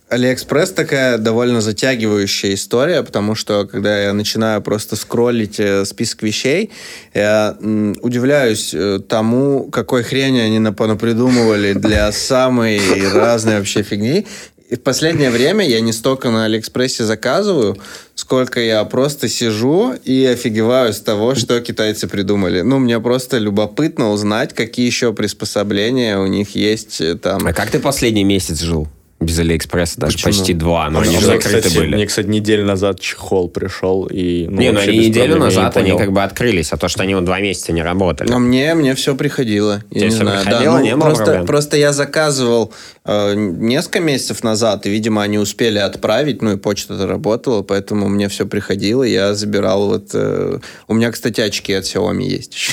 Алиэкспресс 0.09 0.71
такая 0.71 1.19
довольно 1.19 1.61
затягивающая 1.61 2.55
история, 2.55 3.03
потому 3.03 3.35
что 3.35 3.67
когда 3.67 4.01
я 4.03 4.13
начинаю 4.13 4.63
просто 4.63 4.95
скроллить 4.95 5.59
э, 5.59 5.85
список 5.85 6.23
вещей, 6.23 6.71
я 7.13 7.57
м, 7.61 7.97
удивляюсь 8.03 8.73
э, 8.73 9.01
тому, 9.09 9.65
какой 9.71 10.05
хрени 10.05 10.39
они 10.39 10.59
напа- 10.59 10.97
придумывали 10.97 11.73
для 11.73 12.13
самой 12.13 12.81
разной 13.15 13.59
вообще 13.59 13.83
фигни. 13.83 14.27
И 14.69 14.77
в 14.77 14.83
последнее 14.83 15.31
время 15.31 15.67
я 15.67 15.81
не 15.81 15.93
столько 15.93 16.31
на 16.31 16.45
Алиэкспрессе 16.45 17.05
заказываю, 17.05 17.77
сколько 18.15 18.61
я 18.61 18.85
просто 18.85 19.29
сижу 19.29 19.93
и 20.05 20.25
офигеваю 20.25 20.93
с 20.93 21.01
того, 21.01 21.35
что 21.35 21.61
китайцы 21.61 22.07
придумали. 22.07 22.61
Ну, 22.63 22.79
мне 22.79 23.01
просто 23.01 23.39
любопытно 23.39 24.11
узнать, 24.11 24.55
какие 24.55 24.87
еще 24.87 25.13
приспособления 25.13 26.19
у 26.19 26.27
них 26.27 26.55
есть 26.55 27.01
э, 27.01 27.17
там. 27.17 27.45
А 27.45 27.53
как 27.53 27.71
ты 27.71 27.81
последний 27.81 28.25
месяц 28.25 28.61
жил? 28.61 28.87
Без 29.19 29.39
Алиэкспресса 29.39 29.99
даже 29.99 30.13
Почему? 30.19 30.33
почти 30.33 30.53
два, 30.53 30.91
но 30.91 31.01
они 31.01 31.19
же 31.19 31.25
закрыты 31.25 31.61
кстати, 31.63 31.79
были. 31.79 31.95
мне, 31.95 32.07
кстати, 32.07 32.27
неделю 32.27 32.67
назад 32.67 33.01
чехол 33.01 33.49
пришел 33.49 34.07
и... 34.13 34.47
Ну, 34.47 34.61
не, 34.61 34.73
ну 34.73 34.81
они 34.81 34.99
неделю 35.09 35.33
я 35.33 35.39
не 35.39 35.41
назад 35.41 35.77
они 35.79 35.97
как 35.97 36.13
бы 36.13 36.23
открылись, 36.23 36.71
а 36.73 36.77
то, 36.77 36.89
что 36.89 37.03
они 37.03 37.15
вот 37.15 37.25
два 37.25 37.41
месяца 37.41 37.73
не 37.73 37.83
работали. 37.83 38.29
Но 38.31 38.39
мне, 38.39 38.75
мне 38.75 38.95
все 38.95 39.15
приходило. 39.17 39.83
Я 39.91 40.01
Тебе 40.01 40.09
не 40.11 40.15
всё 40.15 40.23
знаю. 40.25 40.45
приходило? 40.45 40.73
Да, 40.75 40.79
ну, 40.79 40.85
Не 40.85 40.97
было 40.97 41.01
просто, 41.05 41.25
проблем? 41.25 41.47
просто 41.47 41.77
я 41.79 41.93
заказывал 41.95 42.75
э, 43.07 43.35
несколько 43.35 44.01
месяцев 44.01 44.45
назад, 44.45 44.85
и, 44.85 44.91
видимо, 44.91 45.23
они 45.23 45.39
успели 45.39 45.79
отправить, 45.79 46.43
ну 46.43 46.53
и 46.53 46.57
почта-то 46.59 47.07
работала, 47.07 47.63
поэтому 47.63 48.09
мне 48.09 48.29
все 48.29 48.45
приходило, 48.47 49.03
я 49.03 49.33
забирал 49.35 49.87
вот... 49.89 50.11
э, 50.13 50.59
у 50.89 50.95
меня, 50.95 51.11
кстати, 51.11 51.41
очки 51.41 51.73
от 51.73 51.85
Xiaomi 51.85 52.23
есть 52.23 52.53
еще. 52.55 52.73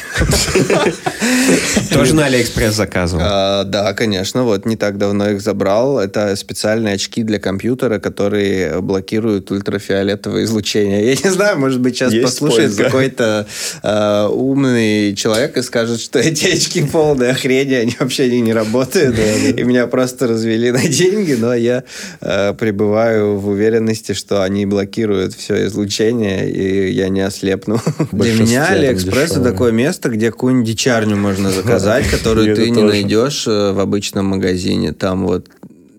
Тоже 1.94 2.16
на 2.16 2.26
Алиэкспресс 2.26 2.76
заказывал. 2.76 3.24
А, 3.26 3.64
Да, 3.64 3.94
конечно, 3.94 4.44
вот 4.44 4.66
не 4.66 4.76
так 4.76 4.98
давно 4.98 5.30
их 5.30 5.42
забрал. 5.42 6.00
Это 6.00 6.33
специальные 6.36 6.96
очки 6.96 7.24
для 7.24 7.40
компьютера, 7.40 8.00
которые 8.00 8.82
блокируют 8.82 9.52
ультрафиолетовое 9.52 10.44
излучение. 10.44 11.14
Я 11.14 11.16
не 11.16 11.30
знаю, 11.30 11.60
может 11.60 11.80
быть, 11.80 11.96
сейчас 11.96 12.14
Есть 12.14 12.26
послушает 12.26 12.76
какой-то 12.76 13.48
э, 13.82 14.28
умный 14.30 15.16
человек 15.16 15.58
и 15.58 15.62
скажет, 15.62 16.00
что 16.00 16.20
эти 16.20 16.48
очки 16.48 16.84
полная 16.84 17.34
хрень, 17.34 17.76
они 17.76 17.96
вообще 18.00 18.30
не, 18.30 18.42
не 18.42 18.54
работают. 18.54 19.18
И 19.18 19.64
меня 19.64 19.88
просто 19.88 20.28
развели 20.28 20.72
на 20.72 20.88
деньги, 20.88 21.34
но 21.34 21.54
я 21.54 21.84
э, 22.22 22.54
пребываю 22.54 23.38
в 23.38 23.48
уверенности, 23.48 24.14
что 24.14 24.44
они 24.44 24.66
блокируют 24.66 25.34
все 25.34 25.66
излучение, 25.68 26.50
и 26.50 26.92
я 26.92 27.10
не 27.10 27.22
ослепну. 27.22 27.80
Для 28.12 28.34
меня 28.34 28.68
Алиэкспресс 28.68 29.32
это 29.32 29.44
такое 29.44 29.72
место, 29.72 30.10
где 30.10 30.32
какую-нибудь 30.32 30.68
дичарню 30.68 31.16
можно 31.16 31.52
заказать, 31.52 32.08
которую 32.12 32.56
ты 32.56 32.70
не 32.70 32.82
найдешь 32.82 33.48
э, 33.48 33.72
в 33.72 33.80
обычном 33.80 34.28
магазине. 34.28 34.94
Там 34.94 35.26
вот 35.26 35.48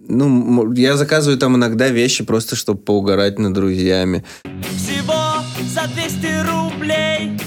ну, 0.09 0.73
я 0.73 0.97
заказываю 0.97 1.39
там 1.39 1.57
иногда 1.57 1.89
вещи 1.89 2.25
просто, 2.25 2.57
чтобы 2.57 2.81
поугарать 2.81 3.39
над 3.39 3.53
друзьями. 3.53 4.25
Всего 4.77 5.43
за 5.75 5.89
200 5.89 6.47
рублей 6.51 7.39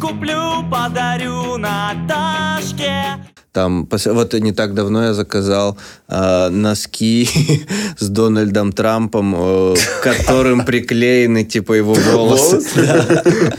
Куплю, 0.00 0.64
подарю 0.70 1.56
Наташке 1.56 3.16
Там, 3.56 3.88
вот 3.90 4.34
не 4.34 4.52
так 4.52 4.74
давно 4.74 5.04
я 5.04 5.14
заказал 5.14 5.78
э, 6.08 6.48
носки 6.50 7.26
с 7.98 8.06
Дональдом 8.06 8.70
Трампом, 8.70 9.34
э, 9.34 9.74
которым 10.02 10.66
приклеены, 10.66 11.42
типа, 11.42 11.72
его 11.72 11.94
волосы. 12.12 12.60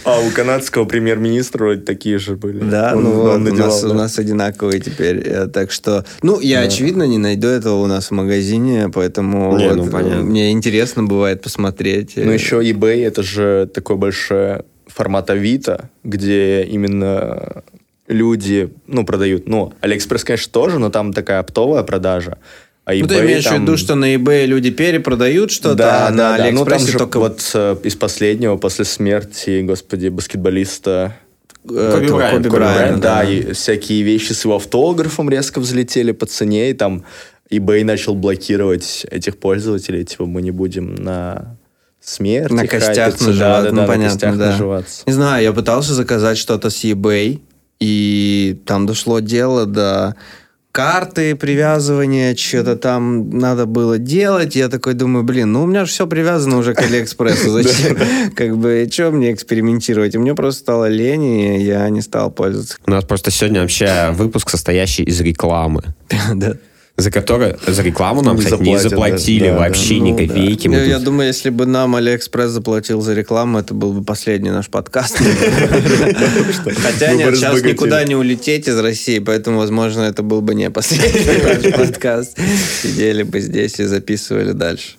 А 0.03 0.19
у 0.19 0.29
канадского 0.29 0.85
премьер-министра 0.85 1.63
вроде 1.63 1.81
такие 1.81 2.19
же 2.19 2.35
были. 2.35 2.59
Да, 2.59 2.93
ну 2.93 3.23
у, 3.23 3.93
нас, 3.95 4.19
одинаковые 4.19 4.81
теперь. 4.81 5.23
э, 5.25 5.47
Так 5.47 5.71
что, 5.71 6.05
ну, 6.21 6.39
я, 6.41 6.59
очевидно, 6.59 7.07
не 7.07 7.17
найду 7.17 7.47
этого 7.47 7.81
у 7.81 7.87
нас 7.87 8.09
в 8.09 8.11
магазине, 8.11 8.91
поэтому 8.93 9.57
ну, 9.57 9.89
понятно. 9.89 10.21
мне 10.21 10.51
интересно 10.51 11.05
бывает 11.05 11.41
посмотреть. 11.41 12.13
Ну, 12.17 12.29
э, 12.29 12.35
еще 12.35 12.61
eBay 12.61 13.03
это 13.03 13.23
же 13.23 13.67
такой 13.73 13.95
большой 13.95 14.59
формат 14.85 15.31
Авито, 15.31 15.89
где 16.03 16.61
именно 16.61 17.63
люди, 18.07 18.73
ну, 18.87 19.05
продают. 19.05 19.47
Ну, 19.47 19.73
Алиэкспресс, 19.81 20.23
конечно, 20.23 20.51
тоже, 20.51 20.79
но 20.79 20.89
там 20.89 21.13
такая 21.13 21.39
оптовая 21.39 21.83
продажа. 21.83 22.37
А 22.85 22.93
eBay 22.93 23.01
Ну, 23.01 23.07
ты 23.07 23.15
имеешь 23.19 23.43
там- 23.43 23.59
в 23.59 23.61
виду, 23.63 23.77
что 23.77 23.95
на 23.95 24.15
eBay 24.15 24.45
люди 24.45 24.69
перепродают 24.69 25.51
что-то, 25.51 25.75
да, 25.75 26.07
а 26.07 26.09
на 26.11 26.15
да, 26.15 26.37
да. 26.37 26.51
Ну, 26.51 26.59
там 26.59 26.67
Алиэкспрессе 26.67 26.91
же 26.93 26.97
только 26.97 27.19
вот 27.19 27.51
э, 27.53 27.75
из 27.83 27.95
последнего, 27.95 28.55
после 28.55 28.85
смерти, 28.85 29.61
господи, 29.61 30.07
баскетболиста 30.07 31.17
э, 31.65 31.67
Коби 31.67 32.05
этого 32.05 32.17
Брайант, 32.17 32.37
Коби 32.37 32.49
Брайанта, 32.55 32.79
Брайант, 32.79 33.01
да, 33.01 33.23
и 33.23 33.51
всякие 33.51 34.03
вещи 34.03 34.31
с 34.31 34.45
его 34.45 34.55
автографом 34.55 35.29
резко 35.29 35.59
взлетели 35.59 36.13
по 36.13 36.25
цене, 36.25 36.69
и 36.69 36.73
там 36.73 37.03
eBay 37.51 37.83
начал 37.83 38.15
блокировать 38.15 39.05
этих 39.11 39.37
пользователей, 39.37 40.05
типа 40.05 40.25
мы 40.25 40.41
не 40.41 40.51
будем 40.51 40.95
на 40.95 41.57
смерть 41.99 42.51
На 42.51 42.67
костях 42.67 43.19
наживаться, 43.19 43.33
да, 43.33 43.61
да, 43.63 43.71
ну, 43.71 43.75
да, 43.81 43.87
понятно, 43.87 44.03
на 44.03 44.09
костях 44.11 44.37
да. 44.37 44.51
наживаться. 44.51 45.03
Не 45.05 45.13
знаю, 45.13 45.43
я 45.43 45.51
пытался 45.51 45.93
заказать 45.93 46.37
что-то 46.37 46.69
с 46.69 46.83
eBay, 46.85 47.41
и 47.79 48.62
там 48.65 48.86
дошло 48.86 49.19
дело 49.19 49.65
до 49.65 50.15
карты 50.77 51.36
привязывания, 51.36 52.36
что-то 52.36 52.75
там 52.75 53.31
надо 53.31 53.65
было 53.65 53.98
делать. 53.98 54.55
Я 54.55 54.69
такой 54.69 54.93
думаю, 54.93 55.24
блин, 55.24 55.51
ну 55.51 55.63
у 55.63 55.65
меня 55.65 55.86
же 55.86 55.91
все 55.91 56.05
привязано 56.05 56.57
уже 56.57 56.75
к 56.75 56.79
Алиэкспрессу. 56.79 57.50
Зачем? 57.50 57.98
Как 58.36 58.55
бы, 58.55 58.88
что 58.91 59.10
мне 59.10 59.34
экспериментировать? 59.34 60.13
И 60.13 60.19
мне 60.19 60.36
просто 60.36 60.62
стало 60.62 60.88
лень, 60.88 61.24
и 61.24 61.63
я 61.63 61.89
не 61.89 62.01
стал 62.01 62.29
пользоваться. 62.29 62.77
У 62.86 62.91
нас 62.91 63.03
просто 63.05 63.31
сегодня 63.31 63.62
вообще 63.62 64.12
выпуск, 64.12 64.51
состоящий 64.51 65.01
из 65.03 65.19
рекламы. 65.22 65.81
Да. 66.36 66.57
За 66.99 67.11
которую, 67.11 67.59
за 67.67 67.83
рекламу 67.83 68.23
нам, 68.23 68.37
Не 68.37 68.43
кстати, 68.43 68.59
не 68.63 68.77
заплатят, 68.79 68.89
заплатили 68.89 69.47
да, 69.49 69.53
да, 69.53 69.59
вообще 69.59 69.93
Ну, 69.95 70.05
ни 70.05 70.27
копейки. 70.27 70.67
Мы 70.67 70.75
Я, 70.77 70.83
я 70.83 70.95
тут- 70.95 71.03
думаю, 71.05 71.27
если 71.27 71.51
бы 71.51 71.67
нам 71.67 71.95
Алиэкспресс 71.95 72.49
заплатил 72.49 73.01
за 73.01 73.13
рекламу, 73.13 73.59
это 73.59 73.75
был 73.75 73.93
бы 73.93 74.03
последний 74.03 74.49
наш 74.49 74.67
подкаст. 74.69 75.17
Хотя 76.81 77.13
нет, 77.13 77.35
сейчас 77.35 77.61
никуда 77.61 78.03
не 78.03 78.15
улететь 78.15 78.67
из 78.67 78.79
России, 78.79 79.19
поэтому, 79.19 79.59
возможно, 79.59 80.01
это 80.01 80.23
был 80.23 80.41
бы 80.41 80.55
не 80.55 80.71
последний 80.71 81.43
наш 81.71 81.73
подкаст. 81.75 82.35
Сидели 82.81 83.21
бы 83.21 83.41
здесь 83.41 83.79
и 83.79 83.83
записывали 83.85 84.53
дальше. 84.53 84.95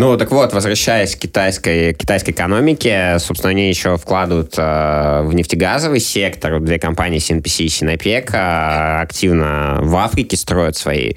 Ну, 0.00 0.16
так 0.16 0.30
вот, 0.30 0.54
возвращаясь 0.54 1.14
к 1.14 1.18
китайской, 1.18 1.92
китайской 1.92 2.30
экономике, 2.30 3.18
собственно, 3.18 3.50
они 3.50 3.68
еще 3.68 3.98
вкладывают 3.98 4.54
э, 4.56 5.20
в 5.24 5.34
нефтегазовый 5.34 6.00
сектор. 6.00 6.58
Две 6.58 6.78
компании 6.78 7.18
CNPC 7.20 7.64
и 7.64 7.66
Sinopec 7.66 8.30
э, 8.32 9.02
активно 9.02 9.80
в 9.82 9.94
Африке 9.96 10.38
строят 10.38 10.78
свои 10.78 11.16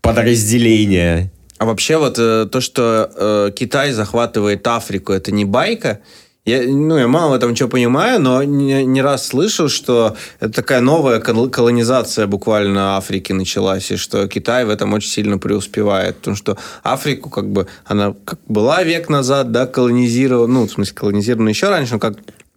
подразделения. 0.00 1.30
А 1.58 1.66
вообще 1.66 1.98
вот 1.98 2.18
э, 2.18 2.46
то, 2.50 2.62
что 2.62 3.10
э, 3.14 3.50
Китай 3.54 3.92
захватывает 3.92 4.66
Африку, 4.66 5.12
это 5.12 5.30
не 5.30 5.44
байка. 5.44 6.00
Я, 6.44 6.62
ну, 6.66 6.98
я 6.98 7.06
мало 7.06 7.30
в 7.30 7.34
этом 7.34 7.54
что 7.54 7.68
понимаю, 7.68 8.20
но 8.20 8.42
не, 8.42 8.84
не 8.84 9.00
раз 9.00 9.28
слышал, 9.28 9.68
что 9.68 10.16
это 10.40 10.52
такая 10.52 10.80
новая 10.80 11.20
кол- 11.20 11.48
колонизация 11.48 12.26
буквально 12.26 12.96
Африки 12.96 13.32
началась, 13.32 13.92
и 13.92 13.96
что 13.96 14.26
Китай 14.26 14.64
в 14.64 14.70
этом 14.70 14.92
очень 14.92 15.08
сильно 15.10 15.38
преуспевает. 15.38 16.16
Потому 16.16 16.34
что 16.36 16.58
Африку, 16.82 17.30
как 17.30 17.48
бы, 17.48 17.68
она 17.84 18.14
как 18.24 18.40
была 18.48 18.82
век 18.82 19.08
назад, 19.08 19.52
да, 19.52 19.66
колонизировала, 19.66 20.48
ну, 20.48 20.66
в 20.66 20.70
смысле, 20.72 20.94
колонизирована 20.96 21.50
еще 21.50 21.68
раньше, 21.68 21.92
но 21.94 21.98
как 22.00 22.14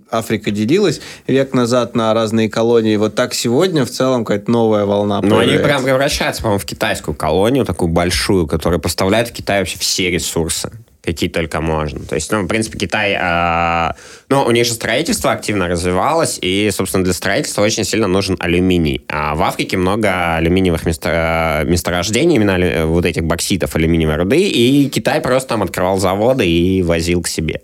Африка 0.09 0.49
делилась 0.49 0.99
век 1.27 1.53
назад 1.53 1.95
на 1.95 2.11
разные 2.15 2.49
колонии. 2.49 2.95
Вот 2.95 3.13
так 3.13 3.35
сегодня 3.35 3.85
в 3.85 3.91
целом 3.91 4.25
какая-то 4.25 4.49
новая 4.49 4.85
волна 4.85 5.21
Но 5.21 5.37
они 5.37 5.49
появляется. 5.49 5.63
прям 5.63 5.83
превращаются, 5.83 6.41
по-моему, 6.41 6.59
в 6.59 6.65
китайскую 6.65 7.13
колонию, 7.13 7.65
такую 7.65 7.89
большую, 7.89 8.47
которая 8.47 8.79
поставляет 8.79 9.27
в 9.29 9.31
Китай 9.31 9.59
вообще 9.59 9.77
все 9.77 10.09
ресурсы 10.09 10.71
какие 11.05 11.29
только 11.29 11.61
можно. 11.61 11.99
То 11.99 12.15
есть, 12.15 12.31
ну, 12.31 12.41
в 12.41 12.47
принципе, 12.47 12.77
Китай, 12.77 13.13
э, 13.13 13.93
ну, 14.29 14.43
у 14.43 14.51
них 14.51 14.65
же 14.65 14.73
строительство 14.73 15.31
активно 15.31 15.67
развивалось, 15.67 16.39
и, 16.41 16.69
собственно, 16.71 17.03
для 17.03 17.13
строительства 17.13 17.61
очень 17.61 17.83
сильно 17.83 18.07
нужен 18.07 18.35
алюминий. 18.39 19.05
А 19.07 19.35
в 19.35 19.43
Африке 19.43 19.77
много 19.77 20.35
алюминиевых 20.35 20.85
место- 20.85 21.63
месторождений, 21.65 22.35
именно 22.35 22.55
алю- 22.55 22.87
вот 22.87 23.05
этих 23.05 23.23
бокситов 23.23 23.75
алюминиевой 23.75 24.15
руды, 24.17 24.41
и 24.41 24.89
Китай 24.89 25.21
просто 25.21 25.49
там 25.49 25.63
открывал 25.63 25.97
заводы 25.99 26.47
и 26.47 26.81
возил 26.81 27.21
к 27.21 27.27
себе. 27.27 27.61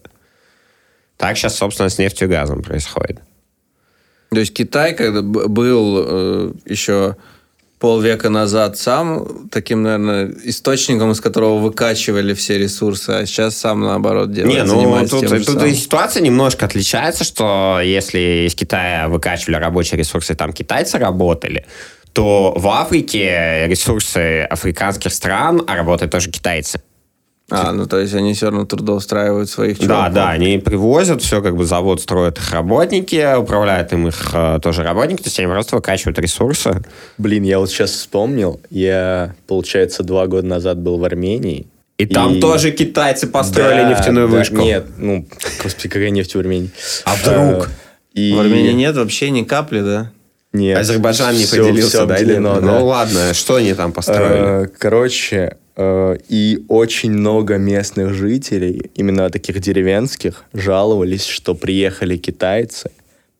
Так 1.17 1.37
сейчас, 1.37 1.55
собственно, 1.55 1.89
с 1.89 1.97
нефтью 1.97 2.27
и 2.27 2.31
газом 2.31 2.61
происходит. 2.61 3.19
То 4.31 4.39
есть 4.39 4.53
Китай, 4.53 4.93
когда 4.93 5.21
был 5.21 6.05
э, 6.07 6.53
еще 6.65 7.17
полвека 7.81 8.29
назад 8.29 8.77
сам 8.77 9.49
таким, 9.49 9.81
наверное, 9.81 10.31
источником, 10.43 11.11
из 11.11 11.19
которого 11.19 11.57
выкачивали 11.57 12.35
все 12.35 12.59
ресурсы, 12.59 13.09
а 13.09 13.25
сейчас 13.25 13.57
сам 13.57 13.81
наоборот 13.81 14.31
делает. 14.31 14.65
Не, 14.67 14.71
ну 14.71 15.07
тут, 15.07 15.27
тут 15.27 15.45
самым. 15.45 15.75
ситуация 15.75 16.21
немножко 16.21 16.65
отличается, 16.65 17.23
что 17.23 17.79
если 17.83 18.45
из 18.47 18.53
Китая 18.53 19.09
выкачивали 19.09 19.55
рабочие 19.55 19.97
ресурсы, 19.97 20.35
там 20.35 20.53
китайцы 20.53 20.99
работали, 20.99 21.65
то 22.13 22.53
в 22.55 22.67
Африке 22.67 23.65
ресурсы 23.67 24.43
африканских 24.43 25.11
стран, 25.11 25.63
а 25.65 25.75
работают 25.75 26.11
тоже 26.11 26.29
китайцы. 26.29 26.81
А, 27.51 27.71
ну 27.73 27.85
то 27.85 27.99
есть 27.99 28.13
они 28.13 28.33
все 28.33 28.47
равно 28.47 28.65
трудоустраивают 28.65 29.49
своих 29.49 29.77
Да, 29.79 29.85
чуваков. 29.85 30.13
да, 30.13 30.29
они 30.31 30.57
привозят, 30.57 31.21
все 31.21 31.41
как 31.41 31.55
бы 31.55 31.65
завод 31.65 32.01
строят 32.01 32.37
их 32.37 32.51
работники, 32.51 33.35
управляют 33.37 33.91
им 33.93 34.07
их 34.07 34.29
э, 34.33 34.59
тоже 34.61 34.83
работники, 34.83 35.21
то 35.21 35.27
есть 35.27 35.37
они 35.39 35.47
просто 35.47 35.75
выкачивают 35.75 36.17
ресурсы. 36.19 36.81
Блин, 37.17 37.43
я 37.43 37.59
вот 37.59 37.69
сейчас 37.69 37.91
вспомнил, 37.91 38.61
я, 38.69 39.35
получается, 39.47 40.03
два 40.03 40.27
года 40.27 40.47
назад 40.47 40.77
был 40.79 40.97
в 40.97 41.03
Армении. 41.03 41.67
И 41.97 42.05
там 42.07 42.39
тоже 42.39 42.71
китайцы 42.71 43.27
построили 43.27 43.81
Да, 43.83 43.89
нефтяную 43.89 44.27
да, 44.27 44.37
вышку. 44.37 44.55
Нет, 44.55 44.85
ну, 44.97 45.27
господи, 45.63 45.87
какая 45.89 46.09
нефть 46.09 46.33
в 46.35 46.39
Армении. 46.39 46.71
А 47.05 47.15
вдруг? 47.15 47.67
Э, 47.67 47.71
И... 48.13 48.33
В 48.33 48.39
Армении 48.39 48.71
нет 48.71 48.95
вообще 48.95 49.29
ни 49.29 49.43
капли, 49.43 49.81
да? 49.81 50.11
Нет. 50.53 50.77
Азербайджан 50.77 51.33
не 51.35 51.45
Всё- 51.45 51.57
поделился, 51.63 51.89
всё 51.97 52.05
да? 52.07 52.17
или- 52.17 52.33
да. 52.35 52.59
Ну 52.59 52.85
ладно, 52.85 53.33
что 53.33 53.55
они 53.55 53.73
там 53.73 53.93
построили? 53.93 54.65
Э, 54.65 54.67
Короче, 54.77 55.57
и 55.77 56.63
очень 56.67 57.11
много 57.11 57.57
местных 57.57 58.13
жителей, 58.13 58.91
именно 58.95 59.29
таких 59.29 59.59
деревенских, 59.59 60.43
жаловались, 60.53 61.25
что 61.25 61.55
приехали 61.55 62.17
китайцы, 62.17 62.91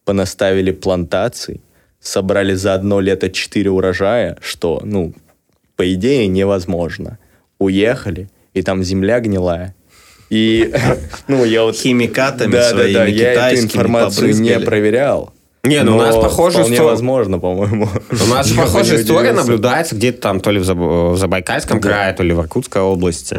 понаставили 0.04 0.72
плантаций, 0.72 1.60
собрали 2.00 2.54
за 2.54 2.74
одно 2.74 3.00
лето 3.00 3.30
четыре 3.30 3.70
урожая, 3.70 4.38
что, 4.40 4.80
ну, 4.84 5.14
по 5.76 5.92
идее, 5.92 6.26
невозможно. 6.26 7.18
Уехали, 7.58 8.28
и 8.54 8.62
там 8.62 8.82
земля 8.82 9.20
гнилая. 9.20 9.74
И, 10.30 10.72
ну, 11.28 11.44
я 11.44 11.62
вот... 11.62 11.76
Химикатами 11.76 12.52
да, 12.52 12.70
да, 12.70 12.70
своими 12.70 12.94
да, 12.94 13.06
я 13.06 13.50
эту 13.50 13.60
информацию 13.60 14.28
не 14.28 14.32
побрызгали. 14.32 14.64
проверял. 14.64 15.31
Не, 15.64 15.84
ну 15.84 15.94
у 15.96 15.98
нас 15.98 16.16
но 16.16 16.22
похоже, 16.22 16.58
вполне 16.58 16.76
что- 16.76 16.86
возможно, 16.86 17.38
по-моему. 17.38 17.88
У 18.10 18.26
нас 18.26 18.50
похожая 18.56 19.00
история 19.00 19.32
наблюдается 19.32 19.94
где-то 19.94 20.20
там 20.20 20.40
то 20.40 20.50
ли 20.50 20.58
в 20.58 20.64
Заб- 20.68 21.12
в 21.12 21.16
Забайкальском 21.16 21.80
крае, 21.80 22.12
то 22.14 22.24
ли 22.24 22.32
в 22.34 22.40
Иркутской 22.40 22.82
области. 22.82 23.38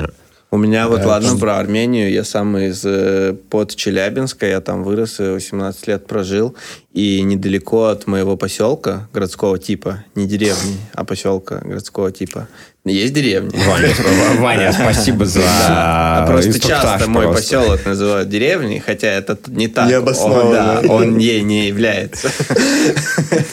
У 0.54 0.58
меня 0.58 0.88
вот, 0.88 1.04
ладно, 1.04 1.36
про 1.36 1.58
Армению. 1.58 2.12
Я 2.12 2.24
сам 2.24 2.56
из 2.60 2.84
э, 2.86 3.34
под 3.50 3.76
Челябинска, 3.76 4.46
я 4.46 4.62
там 4.62 4.84
вырос, 4.84 5.20
и 5.20 5.24
18 5.24 5.88
лет 5.88 6.06
прожил. 6.06 6.56
И 6.92 7.24
недалеко 7.24 7.86
от 7.86 8.06
моего 8.06 8.38
поселка 8.38 9.10
городского 9.12 9.58
типа, 9.58 10.04
не 10.14 10.28
деревни, 10.28 10.78
а 10.94 11.06
поселка 11.06 11.58
городского 11.58 12.12
типа, 12.12 12.48
есть 12.86 13.16
деревня. 13.16 13.50
Ваня, 13.68 13.90
Ваня, 14.42 14.74
спасибо 14.74 15.26
за 15.26 15.42
А 15.44 16.28
просто 16.28 16.60
часто 16.60 17.10
мой 17.10 17.24
просто. 17.24 17.42
поселок 17.42 17.86
называют 17.88 18.30
деревней, 18.30 18.80
хотя 18.80 19.08
это 19.08 19.36
не 19.48 19.68
так. 19.68 19.90
Он, 20.06 20.52
да, 20.52 20.84
он 20.88 21.18
ей 21.18 21.42
не 21.42 21.68
является. 21.68 22.30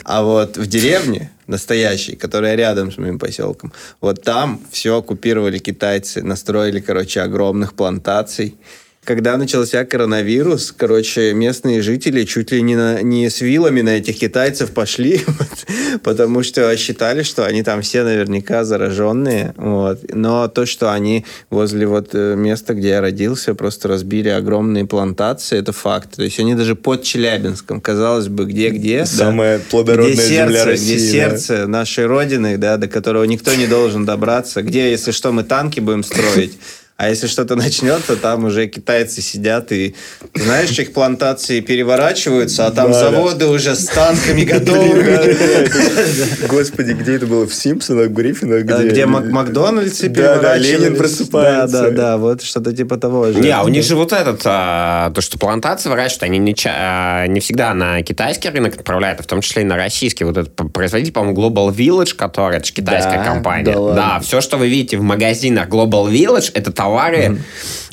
А 0.04 0.22
вот 0.22 0.56
в 0.56 0.66
деревне 0.66 1.30
настоящей, 1.50 2.16
которая 2.16 2.54
рядом 2.54 2.90
с 2.90 2.98
моим 2.98 3.18
поселком, 3.18 3.72
вот 4.00 4.22
там 4.22 4.60
все 4.70 4.96
оккупировали 4.96 5.58
китайцы, 5.58 6.22
настроили, 6.22 6.80
короче, 6.80 7.20
огромных 7.20 7.74
плантаций. 7.74 8.54
Когда 9.02 9.38
начался 9.38 9.86
коронавирус, 9.86 10.74
короче, 10.76 11.32
местные 11.32 11.80
жители 11.80 12.24
чуть 12.24 12.52
ли 12.52 12.60
не, 12.60 12.76
на- 12.76 13.00
не 13.02 13.30
с 13.30 13.40
вилами 13.40 13.80
на 13.80 13.96
этих 13.96 14.18
китайцев 14.18 14.72
пошли, 14.72 15.22
вот, 15.26 16.02
потому 16.02 16.42
что 16.42 16.76
считали, 16.76 17.22
что 17.22 17.46
они 17.46 17.62
там 17.62 17.80
все 17.80 18.04
наверняка 18.04 18.62
зараженные. 18.64 19.54
Вот. 19.56 20.00
Но 20.14 20.48
то, 20.48 20.66
что 20.66 20.92
они 20.92 21.24
возле 21.48 21.86
вот 21.86 22.10
э, 22.12 22.34
места, 22.36 22.74
где 22.74 22.90
я 22.90 23.00
родился, 23.00 23.54
просто 23.54 23.88
разбили 23.88 24.28
огромные 24.28 24.84
плантации, 24.84 25.58
это 25.58 25.72
факт. 25.72 26.16
То 26.16 26.22
есть 26.22 26.38
они 26.38 26.54
даже 26.54 26.76
под 26.76 27.02
Челябинском, 27.02 27.80
казалось 27.80 28.28
бы, 28.28 28.44
где-где. 28.44 28.98
да, 28.98 29.06
Самая 29.06 29.60
плодородная 29.70 30.12
где 30.14 30.22
земля 30.24 30.48
сердце, 30.48 30.64
России. 30.66 30.94
Где 30.96 31.04
да. 31.04 31.10
сердце 31.10 31.66
нашей 31.66 32.04
Родины, 32.04 32.58
да, 32.58 32.76
до 32.76 32.86
которого 32.86 33.24
никто 33.24 33.54
не 33.54 33.66
должен 33.66 34.04
добраться. 34.04 34.60
Где, 34.62 34.90
если 34.90 35.10
что, 35.12 35.32
мы 35.32 35.42
танки 35.42 35.80
будем 35.80 36.04
строить. 36.04 36.58
А 37.02 37.08
если 37.08 37.28
что-то 37.28 37.56
начнется, 37.56 38.14
там 38.14 38.44
уже 38.44 38.66
китайцы 38.66 39.22
сидят 39.22 39.72
и, 39.72 39.94
знаешь, 40.34 40.78
их 40.78 40.92
плантации 40.92 41.60
переворачиваются, 41.60 42.66
а 42.66 42.70
там 42.70 42.92
Да, 42.92 43.00
да. 43.00 43.10
заводы 43.10 43.46
уже 43.46 43.74
с 43.74 43.86
танками 43.86 44.44
готовы. 44.44 45.02
Господи, 46.48 46.92
где 46.92 47.14
это 47.16 47.26
было? 47.26 47.46
В 47.46 47.54
Симпсонах, 47.54 48.08
Гриффинах? 48.10 48.66
Да, 48.66 48.82
Где 48.84 49.06
Мак- 49.06 49.28
Да, 49.28 49.32
Макдональдсы 49.32 50.10
да, 50.10 50.14
переворачивались. 50.34 50.80
Ленин 50.80 50.96
просыпается. 50.96 51.72
Да, 51.84 51.90
да, 51.90 51.96
да, 51.96 52.16
вот 52.18 52.42
что-то 52.42 52.72
типа 52.76 52.98
того 52.98 53.32
же. 53.32 53.40
Не, 53.40 53.48
а 53.50 53.62
у 53.62 53.68
них 53.68 53.82
же 53.82 53.96
вот 53.96 54.12
этот, 54.12 54.42
а, 54.44 55.10
то, 55.14 55.22
что 55.22 55.38
плантации 55.38 55.88
выращивают, 55.88 56.24
они 56.24 56.38
не, 56.38 56.54
а, 56.66 57.26
не 57.28 57.40
всегда 57.40 57.72
на 57.72 58.02
китайский 58.02 58.50
рынок 58.50 58.74
отправляют, 58.74 59.20
а 59.20 59.22
в 59.22 59.26
том 59.26 59.40
числе 59.40 59.62
и 59.62 59.64
на 59.64 59.76
российский. 59.76 60.24
Вот 60.24 60.36
этот 60.36 60.54
производитель, 60.72 61.12
по-моему, 61.12 61.40
Global 61.40 61.74
Village, 61.74 62.14
который, 62.14 62.58
это 62.58 62.66
же 62.66 62.74
китайская 62.74 63.18
Да? 63.18 63.24
компания. 63.24 63.72
Да 63.94 64.20
все, 64.20 64.42
что 64.42 64.58
вы 64.58 64.68
видите 64.68 64.98
в 64.98 65.02
магазинах 65.02 65.68
Global 65.68 66.10
Village, 66.10 66.50
это 66.52 66.72
товары, 66.90 67.38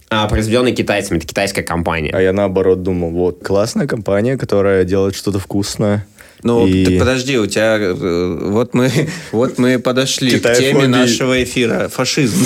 а, 0.09 0.27
произведенные 0.27 0.73
китайцами, 0.73 1.17
это 1.17 1.27
китайская 1.27 1.63
компания. 1.63 2.11
А 2.13 2.21
я 2.21 2.33
наоборот 2.33 2.81
думал, 2.83 3.11
вот, 3.11 3.43
классная 3.43 3.87
компания, 3.87 4.37
которая 4.37 4.83
делает 4.85 5.15
что-то 5.15 5.39
вкусное. 5.39 6.05
Ну, 6.43 6.67
И- 6.67 6.85
так 6.85 6.99
подожди, 6.99 7.37
у 7.39 7.47
тебя... 7.47 7.77
э, 7.79 8.37
Вот 8.51 8.73
мы, 8.75 8.91
вот 9.31 9.57
мы 9.57 9.79
подошли 9.79 10.29
к 10.29 10.33
Китаефобия. 10.35 10.71
теме 10.71 10.87
нашего 10.87 11.43
эфира. 11.43 11.89
Фашизм. 11.89 12.45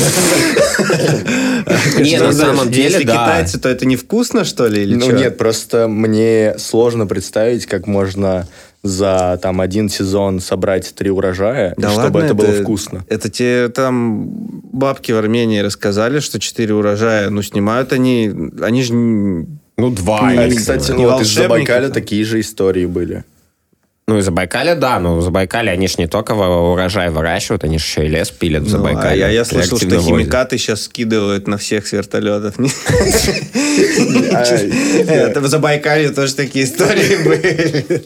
Не, 1.99 2.17
на 2.19 2.31
самом 2.31 2.71
деле, 2.71 2.85
Если 2.85 3.03
да. 3.03 3.13
китайцы, 3.13 3.59
то 3.59 3.69
это 3.69 3.85
невкусно, 3.85 4.43
что 4.45 4.67
ли, 4.67 4.83
или 4.83 4.95
ну 4.95 5.11
нет, 5.11 5.37
просто 5.37 5.87
мне 5.87 6.55
сложно 6.57 7.05
представить, 7.05 7.65
как 7.65 7.85
можно 7.87 8.47
за 8.83 9.39
там 9.41 9.61
один 9.61 9.89
сезон 9.89 10.39
собрать 10.39 10.93
три 10.95 11.09
урожая, 11.11 11.75
и 11.77 11.81
чтобы 11.81 12.21
это, 12.21 12.33
было 12.33 12.51
вкусно. 12.51 13.05
Это 13.07 13.29
те 13.29 13.69
там 13.69 14.25
бабки 14.73 15.11
в 15.11 15.17
Армении 15.17 15.59
рассказали, 15.59 16.19
что 16.19 16.39
четыре 16.39 16.73
урожая, 16.73 17.29
ну, 17.29 17.41
снимают 17.41 17.93
они... 17.93 18.33
Они 18.61 18.81
же... 18.83 18.93
не- 18.93 19.47
Ну, 19.77 19.91
два. 19.91 20.21
А, 20.29 20.47
не 20.47 20.55
кстати, 20.55 20.85
знаю. 20.87 21.01
ну 21.01 21.07
вот 21.09 21.21
из 21.21 21.27
волшебники 21.27 21.41
Забайкаля 21.43 21.83
там. 21.85 21.93
такие 21.93 22.23
же 22.25 22.39
истории 22.39 22.85
были. 22.87 23.23
Ну, 24.07 24.17
из 24.17 24.25
Забайкаля, 24.25 24.75
да, 24.75 24.99
но 24.99 25.15
в 25.15 25.21
Забайкале 25.21 25.71
они 25.71 25.87
же 25.87 25.95
не 25.99 26.07
только 26.07 26.31
урожай 26.33 27.09
выращивают, 27.09 27.63
они 27.63 27.77
же 27.77 27.85
еще 27.85 28.05
и 28.05 28.09
лес 28.09 28.29
пилят 28.31 28.63
в 28.63 28.65
Ну, 28.65 28.71
Забайкале. 28.71 29.09
а 29.25 29.27
я, 29.27 29.29
я 29.29 29.45
слышал, 29.45 29.77
что 29.77 29.87
возят. 29.87 30.03
химикаты 30.05 30.57
сейчас 30.57 30.83
скидывают 30.83 31.47
на 31.47 31.57
всех 31.57 31.87
с 31.87 31.91
вертолетов. 31.93 32.55
А, 34.33 34.43
Это 34.43 35.39
в 35.39 35.47
Забайкале 35.47 36.09
тоже 36.09 36.35
такие 36.35 36.65
истории 36.65 37.23
были. 37.25 38.03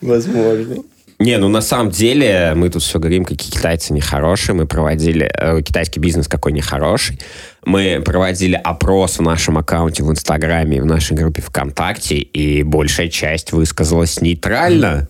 Возможно. 0.00 0.76
Не, 1.22 1.38
ну 1.38 1.48
на 1.48 1.60
самом 1.60 1.90
деле 1.90 2.52
мы 2.56 2.68
тут 2.68 2.82
все 2.82 2.98
говорим, 2.98 3.24
какие 3.24 3.50
китайцы 3.52 3.92
нехорошие. 3.92 4.56
Мы 4.56 4.66
проводили 4.66 5.30
э, 5.32 5.62
китайский 5.62 6.00
бизнес 6.00 6.26
какой 6.26 6.52
нехороший. 6.52 7.20
Мы 7.64 8.02
проводили 8.04 8.60
опрос 8.62 9.18
в 9.18 9.22
нашем 9.22 9.56
аккаунте 9.56 10.02
в 10.02 10.10
Инстаграме 10.10 10.78
и 10.78 10.80
в 10.80 10.84
нашей 10.86 11.16
группе 11.16 11.40
ВКонтакте, 11.40 12.16
и 12.16 12.64
большая 12.64 13.08
часть 13.08 13.52
высказалась 13.52 14.20
нейтрально. 14.20 15.08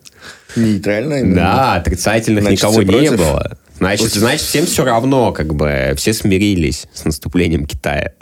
Нейтрально? 0.54 1.14
именно? 1.14 1.34
Да, 1.34 1.74
отрицательных 1.76 2.44
Значит, 2.44 2.58
никого 2.58 2.82
не 2.82 3.10
было. 3.10 3.56
Значит, 3.78 4.12
значит, 4.12 4.42
всем 4.42 4.66
все 4.66 4.84
равно, 4.84 5.32
как 5.32 5.54
бы, 5.54 5.94
все 5.96 6.12
смирились 6.12 6.86
с 6.92 7.06
наступлением 7.06 7.64
Китая. 7.64 8.12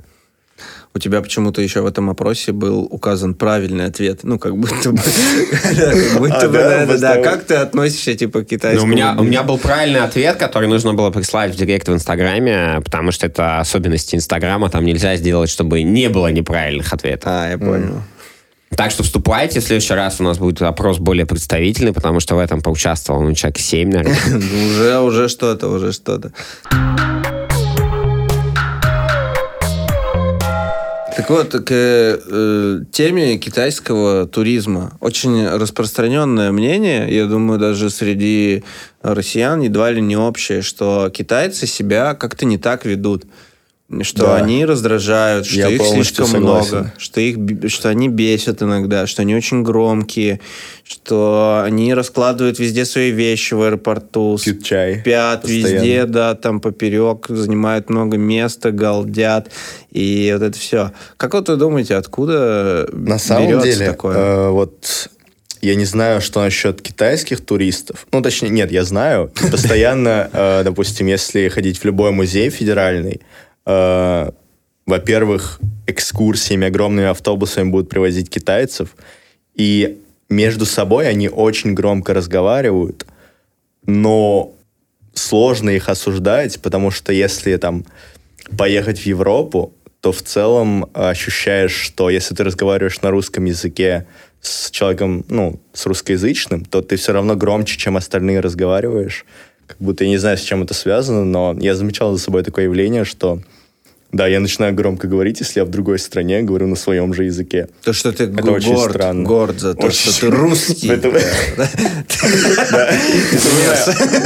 У 0.93 0.99
тебя 0.99 1.21
почему-то 1.21 1.63
еще 1.63 1.83
в 1.83 1.87
этом 1.87 2.11
опросе 2.11 2.51
был 2.51 2.81
указан 2.83 3.35
правильный 3.35 3.85
ответ. 3.85 4.21
Ну, 4.25 4.41
как 4.41 4.57
будто 4.57 4.91
бы... 4.91 4.99
как 5.63 6.19
будто 6.19 6.47
А, 6.47 6.87
бы, 6.87 6.99
да. 6.99 7.23
Как 7.23 7.45
ты 7.45 7.55
относишься, 7.55 8.15
типа, 8.15 8.41
к 8.41 8.43
Ну, 8.43 8.45
китайскому? 8.45 8.93
у, 9.21 9.25
меня 9.25 9.45
был 9.45 9.57
правильный 9.57 10.01
ответ, 10.01 10.37
который 10.37 10.69
нужно 10.69 10.95
было 10.95 11.11
прислать 11.11 11.55
в 11.55 11.57
директ 11.57 11.89
в 11.89 11.93
Инстаграме, 11.93 12.81
потому 12.85 13.13
что 13.13 13.27
это 13.27 13.61
особенности 13.61 14.17
Инстаграма, 14.17 14.69
там 14.69 14.85
нельзя 14.85 15.15
сделать, 15.15 15.49
чтобы 15.49 15.83
не 15.83 16.09
было 16.09 16.27
неправильных 16.33 16.93
ответов. 16.93 17.31
А, 17.33 17.51
я 17.51 17.59
понял. 17.59 18.03
Так 18.75 18.91
что 18.91 19.03
вступайте, 19.03 19.61
в 19.61 19.65
следующий 19.65 19.95
раз 19.95 20.21
у 20.21 20.25
нас 20.25 20.39
будет 20.39 20.63
опрос 20.63 20.99
более 20.99 21.27
представительный, 21.27 21.93
потому 21.93 22.19
что 22.21 22.35
в 22.35 22.39
этом 22.39 22.63
поучаствовал 22.63 23.23
ну, 23.23 23.35
человек 23.35 23.59
7, 23.59 23.91
наверное. 23.91 24.19
Ну, 24.29 24.67
Уже, 24.67 24.99
уже 25.01 25.29
что-то, 25.29 25.69
уже 25.69 25.93
что-то. 25.93 26.33
Вот, 31.31 31.53
к 31.53 31.71
э, 31.71 32.81
теме 32.93 33.39
китайского 33.39 34.27
туризма. 34.27 34.93
Очень 35.01 35.47
распространенное 35.47 36.53
мнение, 36.53 37.15
я 37.15 37.27
думаю, 37.27 37.59
даже 37.59 37.89
среди 37.91 38.65
россиян 39.03 39.61
едва 39.61 39.91
ли 39.91 40.01
не 40.01 40.17
общее, 40.17 40.63
что 40.63 41.09
китайцы 41.11 41.67
себя 41.67 42.15
как-то 42.15 42.45
не 42.45 42.59
так 42.59 42.85
ведут. 42.85 43.25
Что 44.03 44.23
Да. 44.23 44.37
они 44.37 44.65
раздражают, 44.65 45.47
что 45.47 45.57
Я 45.59 45.69
их 45.69 45.83
слишком 45.83 46.27
согласен. 46.27 46.71
много, 46.77 46.95
что 46.97 47.21
их, 47.21 47.71
что 47.73 47.89
они 47.89 48.09
бесят 48.09 48.63
иногда, 48.63 49.07
что 49.09 49.23
они 49.23 49.35
очень 49.35 49.63
громкие, 49.65 50.41
что 50.85 51.63
они 51.65 51.93
раскладывают 51.95 52.59
везде 52.59 52.85
свои 52.85 53.11
вещи 53.11 53.55
в 53.55 53.63
аэропорту, 53.63 54.39
Пьют 54.43 54.63
чай. 54.65 55.01
спят 55.01 55.43
постоянно. 55.43 55.67
везде, 55.75 56.05
да, 56.07 56.35
там 56.35 56.61
поперек, 56.61 57.27
занимают 57.29 57.91
много 57.91 58.17
места, 58.17 58.71
галдят, 58.71 59.51
и 59.91 60.31
вот 60.35 60.43
это 60.43 60.59
все. 60.59 60.93
Как 61.17 61.35
вот 61.35 61.49
вы 61.49 61.57
думаете, 61.57 61.97
откуда 61.97 62.89
На 62.93 63.19
самом 63.19 63.49
берется 63.49 63.73
деле, 63.73 63.87
такое? 63.91 64.17
э, 64.17 64.49
вот 64.51 65.11
я 65.63 65.75
не 65.75 65.85
знаю, 65.85 66.21
что 66.21 66.41
насчет 66.41 66.81
китайских 66.81 67.41
туристов. 67.45 68.07
Ну, 68.13 68.23
точнее, 68.23 68.49
нет, 68.51 68.71
я 68.73 68.85
знаю. 68.85 69.31
Постоянно, 69.51 70.31
э, 70.33 70.63
допустим, 70.65 71.07
если 71.07 71.49
ходить 71.49 71.79
в 71.79 71.85
любой 71.85 72.13
музей 72.13 72.49
федеральный, 72.51 73.21
э, 73.71 74.31
во-первых, 74.87 75.61
экскурсиями, 75.87 76.67
огромными 76.67 77.09
автобусами 77.09 77.71
будут 77.71 77.89
привозить 77.89 78.31
китайцев, 78.31 78.97
и 79.55 79.99
между 80.29 80.67
собой 80.67 81.09
они 81.09 81.29
очень 81.29 81.75
громко 81.75 82.15
разговаривают, 82.15 83.07
но 83.87 84.53
сложно 85.15 85.71
их 85.71 85.89
осуждать, 85.89 86.61
потому 86.61 86.91
что 86.91 87.13
если 87.13 87.57
там 87.57 87.85
поехать 88.57 89.01
в 89.01 89.07
Европу, 89.07 89.73
то 90.01 90.13
в 90.13 90.23
целом 90.23 90.89
ощущаешь, 90.95 91.73
что 91.73 92.09
если 92.11 92.35
ты 92.35 92.45
разговариваешь 92.45 93.03
на 93.03 93.11
русском 93.11 93.45
языке 93.45 94.07
с 94.41 94.71
человеком, 94.71 95.25
ну, 95.29 95.61
с 95.75 95.85
русскоязычным, 95.87 96.65
то 96.65 96.81
ты 96.81 96.97
все 96.97 97.13
равно 97.13 97.37
громче, 97.37 97.77
чем 97.77 97.97
остальные 97.97 98.41
разговариваешь. 98.41 99.27
Как 99.67 99.77
будто 99.79 100.05
я 100.05 100.11
не 100.11 100.17
знаю, 100.17 100.39
с 100.39 100.43
чем 100.43 100.63
это 100.63 100.73
связано, 100.75 101.25
но 101.25 101.55
я 101.61 101.75
замечал 101.75 102.17
за 102.17 102.23
собой 102.23 102.43
такое 102.43 102.65
явление, 102.65 103.05
что 103.05 103.41
да, 104.13 104.27
я 104.27 104.41
начинаю 104.41 104.75
громко 104.75 105.07
говорить, 105.07 105.39
если 105.41 105.61
я 105.61 105.65
в 105.65 105.71
другой 105.71 106.01
стране 106.01 106.43
говорю 106.43 106.67
на 106.67 106.75
своем 106.75 107.15
же 107.15 107.25
языке. 107.25 107.69
То, 107.85 107.93
что 107.93 108.11
ты 108.13 108.25
это 108.25 108.51
очень 108.51 108.75
горд, 108.75 108.93
странно. 108.93 109.23
горд 109.25 109.61
за 109.61 109.75
то, 109.75 109.87
Очень. 109.87 110.11
что 110.11 110.21
ты 110.21 110.31
русский. 110.31 110.89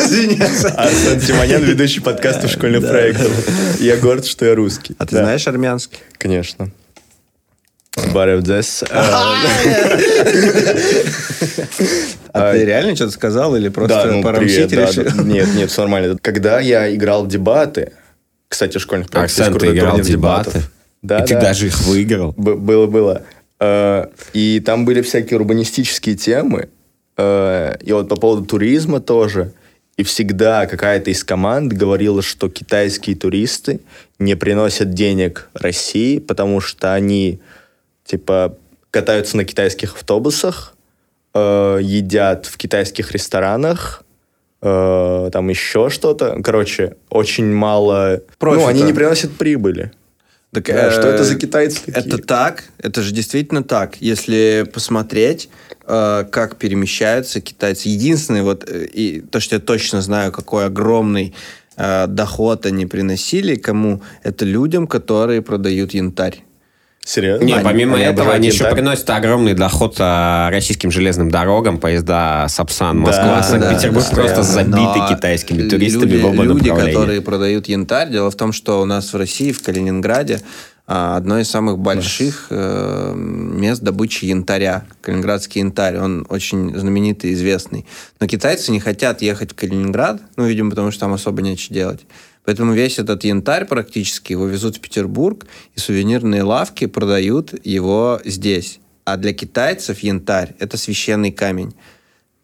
Извиняться. 0.07 0.69
Арсен 0.69 1.21
Симонян, 1.21 1.63
ведущий 1.63 2.01
подкаста 2.01 2.49
школьных 2.49 2.89
проектов. 2.89 3.31
Я 3.79 3.97
горд, 3.99 4.25
что 4.25 4.47
я 4.47 4.55
русский. 4.55 4.97
А 4.99 5.05
ты 5.05 5.17
знаешь 5.17 5.47
армянский? 5.47 5.99
Конечно. 6.17 6.71
Барев 8.13 8.43
Дзес. 8.43 8.85
А 12.33 12.53
ты 12.53 12.65
реально 12.65 12.97
что-то 12.97 13.13
сказал 13.13 13.55
или 13.55 13.69
просто 13.69 14.07
ну, 14.07 14.23
порамсить 14.23 14.73
решил? 14.73 15.05
Нет, 15.25 15.55
нет, 15.55 15.71
все 15.71 15.83
нормально. 15.83 16.19
Когда 16.21 16.59
я 16.59 16.93
играл 16.93 17.25
в 17.25 17.29
дебаты, 17.29 17.93
кстати, 18.55 18.79
школьных 18.79 19.09
ты 19.09 19.59
крутой 19.59 19.77
играл 19.79 19.97
дебаты? 20.01 20.13
дебатов. 20.53 20.71
Да, 21.03 21.19
И 21.19 21.27
ты 21.27 21.35
да. 21.35 21.41
даже 21.41 21.67
их 21.67 21.81
выиграл. 21.83 22.33
Б- 22.37 22.55
Было, 22.55 22.87
было. 22.87 23.23
Э, 23.61 24.07
И 24.33 24.61
там 24.65 24.85
были 24.85 25.03
всякие 25.03 25.39
урбанистические 25.41 26.15
темы. 26.15 26.69
Э, 27.17 27.77
И 27.81 27.93
вот 27.93 28.09
по 28.09 28.15
поводу 28.17 28.45
туризма 28.47 29.01
тоже. 29.01 29.53
И 29.97 30.03
всегда 30.05 30.67
какая-то 30.67 31.11
из 31.11 31.25
команд 31.25 31.73
говорила, 31.73 32.23
что 32.23 32.49
китайские 32.49 33.17
туристы 33.17 33.81
не 34.21 34.37
приносят 34.37 34.95
денег 34.95 35.49
России, 35.55 36.19
потому 36.21 36.61
что 36.61 36.95
они, 36.95 37.41
типа, 38.05 38.57
катаются 38.93 39.37
на 39.37 39.45
китайских 39.45 39.95
автобусах, 39.95 40.75
э, 41.35 41.79
едят 41.83 42.47
в 42.47 42.57
китайских 42.57 43.11
ресторанах, 43.13 44.05
э, 44.65 45.31
там 45.31 45.49
еще 45.51 45.91
что-то. 45.91 46.41
Короче, 46.43 46.97
очень 47.11 47.53
мало... 47.53 48.23
Профита. 48.39 48.65
Ну, 48.65 48.69
они 48.69 48.83
не 48.83 48.93
приносят 48.93 49.33
прибыли. 49.33 49.93
Так, 50.53 50.67
Да, 50.67 50.91
что 50.91 51.09
это 51.09 51.25
за 51.25 51.35
э, 51.35 51.39
китайцы 51.39 51.81
такие? 51.85 52.07
Это 52.07 52.19
так, 52.19 52.65
это 52.79 53.03
же 53.03 53.13
действительно 53.13 53.63
так. 53.63 53.97
Если 54.01 54.69
посмотреть, 54.73 55.49
э, 55.87 56.25
как 56.31 56.57
перемещаются 56.57 57.41
китайцы. 57.41 57.89
Единственное, 57.89 58.43
вот, 58.43 58.65
э, 58.69 58.87
и 58.87 59.21
то, 59.21 59.41
что 59.41 59.57
я 59.57 59.61
точно 59.61 60.01
знаю, 60.01 60.33
какой 60.33 60.67
огромный 60.67 61.35
э, 61.77 62.07
доход 62.07 62.67
они 62.67 62.87
приносили, 62.87 63.57
кому, 63.57 64.01
это 64.23 64.45
людям, 64.45 64.87
которые 64.87 65.43
продают 65.43 65.93
янтарь. 65.93 66.43
Серьезно? 67.05 67.45
Не, 67.45 67.53
Они- 67.55 67.65
помимо 67.65 67.97
они 67.97 68.05
этого, 68.05 68.33
они 68.33 68.49
еще 68.49 68.65
янтарь? 68.65 68.75
приносят 68.75 69.11
огромный 69.11 69.53
доход 69.55 69.97
а, 69.99 70.49
российским 70.51 70.91
железным 70.91 71.31
дорогам, 71.31 71.79
поезда 71.79 72.47
Сапсан, 72.49 72.99
Москва, 72.99 73.37
Да, 73.37 73.43
Санкт-Петербург 73.43 74.07
да, 74.11 74.15
просто 74.17 74.43
забиты 74.43 74.77
Но 74.77 75.09
китайскими 75.09 75.69
туристами 75.69 76.11
люди, 76.13 76.23
в 76.23 76.27
оба 76.27 76.43
люди, 76.45 76.71
которые 76.71 77.21
продают 77.21 77.69
янтарь, 77.69 78.11
дело 78.11 78.31
в 78.31 78.37
том, 78.37 78.53
что 78.53 78.81
у 78.81 78.87
нас 78.87 79.13
в 79.13 79.17
России, 79.17 79.53
в 79.53 79.63
Калининграде, 79.63 80.41
а, 80.87 81.17
одно 81.17 81.39
из 81.39 81.49
самых 81.51 81.79
больших 81.79 82.49
э, 82.51 83.15
мест 83.15 83.81
добычи 83.83 84.27
янтаря. 84.27 84.85
Калининградский 85.01 85.61
янтарь, 85.61 85.97
он 85.99 86.27
очень 86.29 86.77
знаменитый, 86.79 87.33
известный. 87.33 87.87
Но 88.21 88.27
китайцы 88.27 88.71
не 88.71 88.81
хотят 88.81 89.23
ехать 89.23 89.53
в 89.53 89.55
Калининград, 89.55 90.21
ну, 90.37 90.47
видимо, 90.47 90.71
потому 90.71 90.91
что 90.91 91.01
там 91.01 91.15
особо 91.15 91.41
нечего 91.41 91.75
делать. 91.75 92.01
Поэтому 92.45 92.75
весь 92.75 92.99
этот 92.99 93.25
янтарь 93.25 93.65
практически 93.65 94.33
его 94.33 94.47
везут 94.47 94.77
в 94.77 94.81
Петербург, 94.81 95.47
и 95.75 95.81
сувенирные 95.81 96.43
лавки 96.43 96.87
продают 96.87 97.55
его 97.65 98.21
здесь. 98.25 98.81
А 99.05 99.17
для 99.17 99.33
китайцев 99.33 100.01
янтарь– 100.01 100.55
это 100.59 100.77
священный 100.77 101.33
камень. 101.33 101.75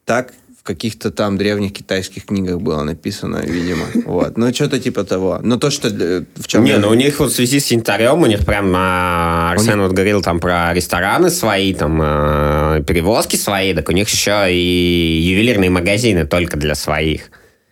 Так 0.04 0.32
в 0.58 0.62
каких-то 0.62 1.10
там 1.10 1.38
древних 1.38 1.72
китайских 1.72 2.26
книгах 2.26 2.60
было 2.60 2.82
написано, 2.82 3.38
видимо. 3.38 3.86
Вот. 4.04 4.36
Ну, 4.36 4.52
что-то 4.52 4.78
типа 4.78 5.04
того. 5.04 5.38
Но 5.42 5.56
то, 5.56 5.70
что... 5.70 5.88
В 5.88 6.46
чем 6.46 6.64
Не, 6.64 6.76
ну 6.78 6.88
у 6.88 6.94
них 6.94 7.18
вот 7.20 7.30
в 7.30 7.34
связи 7.34 7.60
с 7.60 7.70
янтарем, 7.70 8.22
у 8.22 8.26
них 8.26 8.44
прям 8.44 8.72
а, 8.76 9.52
Арсен 9.52 9.80
вот 9.80 9.92
говорил 9.92 10.20
там 10.20 10.40
про 10.40 10.74
рестораны 10.74 11.30
свои, 11.30 11.72
там 11.72 12.00
э, 12.02 12.82
перевозки 12.86 13.36
свои, 13.36 13.72
так 13.72 13.88
у 13.88 13.92
них 13.92 14.08
еще 14.08 14.52
и 14.52 15.20
ювелирные 15.22 15.70
магазины 15.70 16.26
только 16.26 16.56
для 16.56 16.74
своих. 16.74 17.30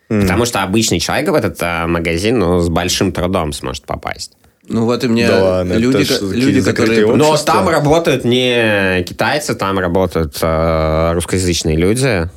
Потому 0.09 0.45
что 0.45 0.63
обычный 0.63 0.99
человек 0.99 1.29
в 1.29 1.35
этот 1.35 1.57
а, 1.61 1.85
магазин 1.87 2.39
ну, 2.39 2.59
с 2.59 2.67
большим 2.67 3.11
трудом 3.11 3.53
сможет 3.53 3.85
попасть. 3.85 4.33
Ну, 4.67 4.85
вот 4.85 5.03
и 5.03 5.07
мне 5.07 5.27
Да 5.27 5.43
ладно, 5.43 5.73
люди, 5.73 6.03
ко- 6.05 6.25
люди 6.25 6.61
которые... 6.61 7.05
Но 7.15 7.37
там 7.37 7.69
работают 7.69 8.23
не 8.23 9.03
китайцы, 9.03 9.55
там 9.55 9.79
работают 9.79 10.37
э, 10.41 11.11
русскоязычные 11.13 11.75
люди. 11.75 12.29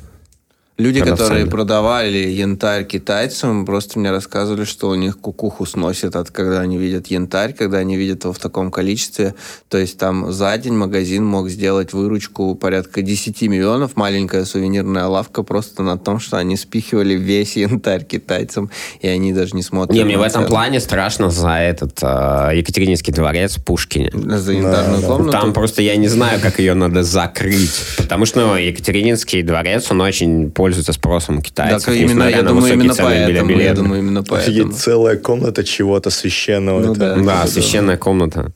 Люди, 0.79 1.01
которые 1.01 1.45
продавали 1.45 2.17
янтарь 2.17 2.85
китайцам, 2.85 3.63
просто 3.63 3.99
мне 3.99 4.09
рассказывали, 4.09 4.63
что 4.63 4.89
у 4.89 4.95
них 4.95 5.19
кукуху 5.19 5.67
сносит 5.67 6.15
от 6.15 6.31
когда 6.31 6.61
они 6.61 6.79
видят 6.79 7.07
янтарь, 7.07 7.53
когда 7.53 7.77
они 7.77 7.95
видят 7.95 8.23
его 8.23 8.33
в 8.33 8.39
таком 8.39 8.71
количестве. 8.71 9.35
То 9.69 9.77
есть 9.77 9.99
там 9.99 10.31
за 10.31 10.57
день 10.57 10.73
магазин 10.73 11.23
мог 11.25 11.49
сделать 11.49 11.93
выручку 11.93 12.55
порядка 12.55 13.03
10 13.03 13.43
миллионов, 13.43 13.95
маленькая 13.95 14.45
сувенирная 14.45 15.05
лавка 15.05 15.43
просто 15.43 15.83
на 15.83 15.95
том, 15.99 16.19
что 16.19 16.37
они 16.37 16.57
спихивали 16.57 17.13
весь 17.13 17.55
янтарь 17.55 18.03
китайцам, 18.03 18.71
и 18.99 19.07
они 19.07 19.31
даже 19.31 19.55
не 19.55 19.61
смотрят. 19.61 19.95
Не, 19.95 20.03
мне 20.05 20.17
в 20.17 20.23
этом 20.23 20.47
плане 20.47 20.79
страшно 20.79 21.29
за 21.29 21.57
этот 21.57 21.99
э, 22.01 22.51
Екатерининский 22.55 23.13
дворец 23.13 23.57
Пушкине. 23.57 24.09
За 24.11 24.51
янтарную 24.51 25.01
да. 25.01 25.07
комнату. 25.07 25.31
Там 25.31 25.53
просто 25.53 25.83
я 25.83 25.95
не 25.97 26.07
знаю, 26.07 26.39
как 26.41 26.57
ее 26.57 26.73
надо 26.73 27.03
закрыть. 27.03 27.79
Потому 27.97 28.25
что 28.25 28.39
ну, 28.39 28.55
Екатерининский 28.55 29.43
дворец, 29.43 29.91
он 29.91 30.01
очень 30.01 30.49
пользуется 30.63 30.93
спросом 30.93 31.35
у 31.35 31.37
Да, 31.39 31.43
китайцев. 31.43 31.93
именно, 31.93 32.23
я 32.29 32.41
на 32.41 32.49
думаю, 32.49 32.71
именно 32.71 32.95
поэтому. 32.95 33.49
Я 33.49 33.57
билета. 33.57 33.75
думаю, 33.75 33.99
именно 33.99 34.23
поэтому. 34.23 34.59
Офигеть, 34.61 34.77
целая 34.77 35.17
комната 35.17 35.61
чего-то 35.65 36.09
священного. 36.09 36.79
Ну 36.79 36.91
Это- 36.93 36.99
да. 37.01 37.15
Да, 37.17 37.21
Да. 37.41 37.47
священная 37.47 37.97
комната. 37.97 38.53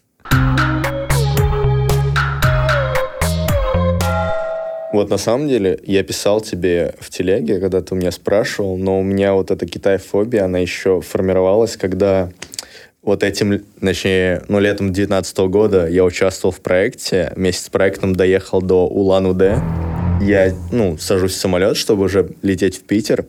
Вот 4.93 5.09
на 5.09 5.17
самом 5.17 5.49
деле 5.49 5.81
я 5.85 6.01
писал 6.03 6.39
тебе 6.39 6.95
в 7.01 7.09
телеге, 7.09 7.59
когда 7.59 7.81
ты 7.81 7.93
у 7.93 7.97
меня 7.97 8.11
спрашивал, 8.11 8.77
но 8.77 9.01
у 9.01 9.03
меня 9.03 9.33
вот 9.33 9.51
эта 9.51 9.65
китайфобия, 9.65 10.45
она 10.45 10.59
еще 10.59 11.01
формировалась, 11.01 11.75
когда 11.75 12.29
вот 13.03 13.21
этим, 13.21 13.63
точнее, 13.81 14.43
ну, 14.47 14.59
летом 14.59 14.93
2019 14.93 15.37
года 15.49 15.87
я 15.87 16.05
участвовал 16.05 16.53
в 16.53 16.61
проекте, 16.61 17.33
вместе 17.35 17.65
с 17.65 17.69
проектом 17.69 18.15
доехал 18.15 18.61
до 18.61 18.87
Улан-Удэ. 18.87 19.61
Я, 20.19 20.53
ну, 20.71 20.97
сажусь 20.97 21.33
в 21.33 21.37
самолет, 21.37 21.77
чтобы 21.77 22.05
уже 22.05 22.29
лететь 22.41 22.77
в 22.77 22.83
Питер. 22.83 23.25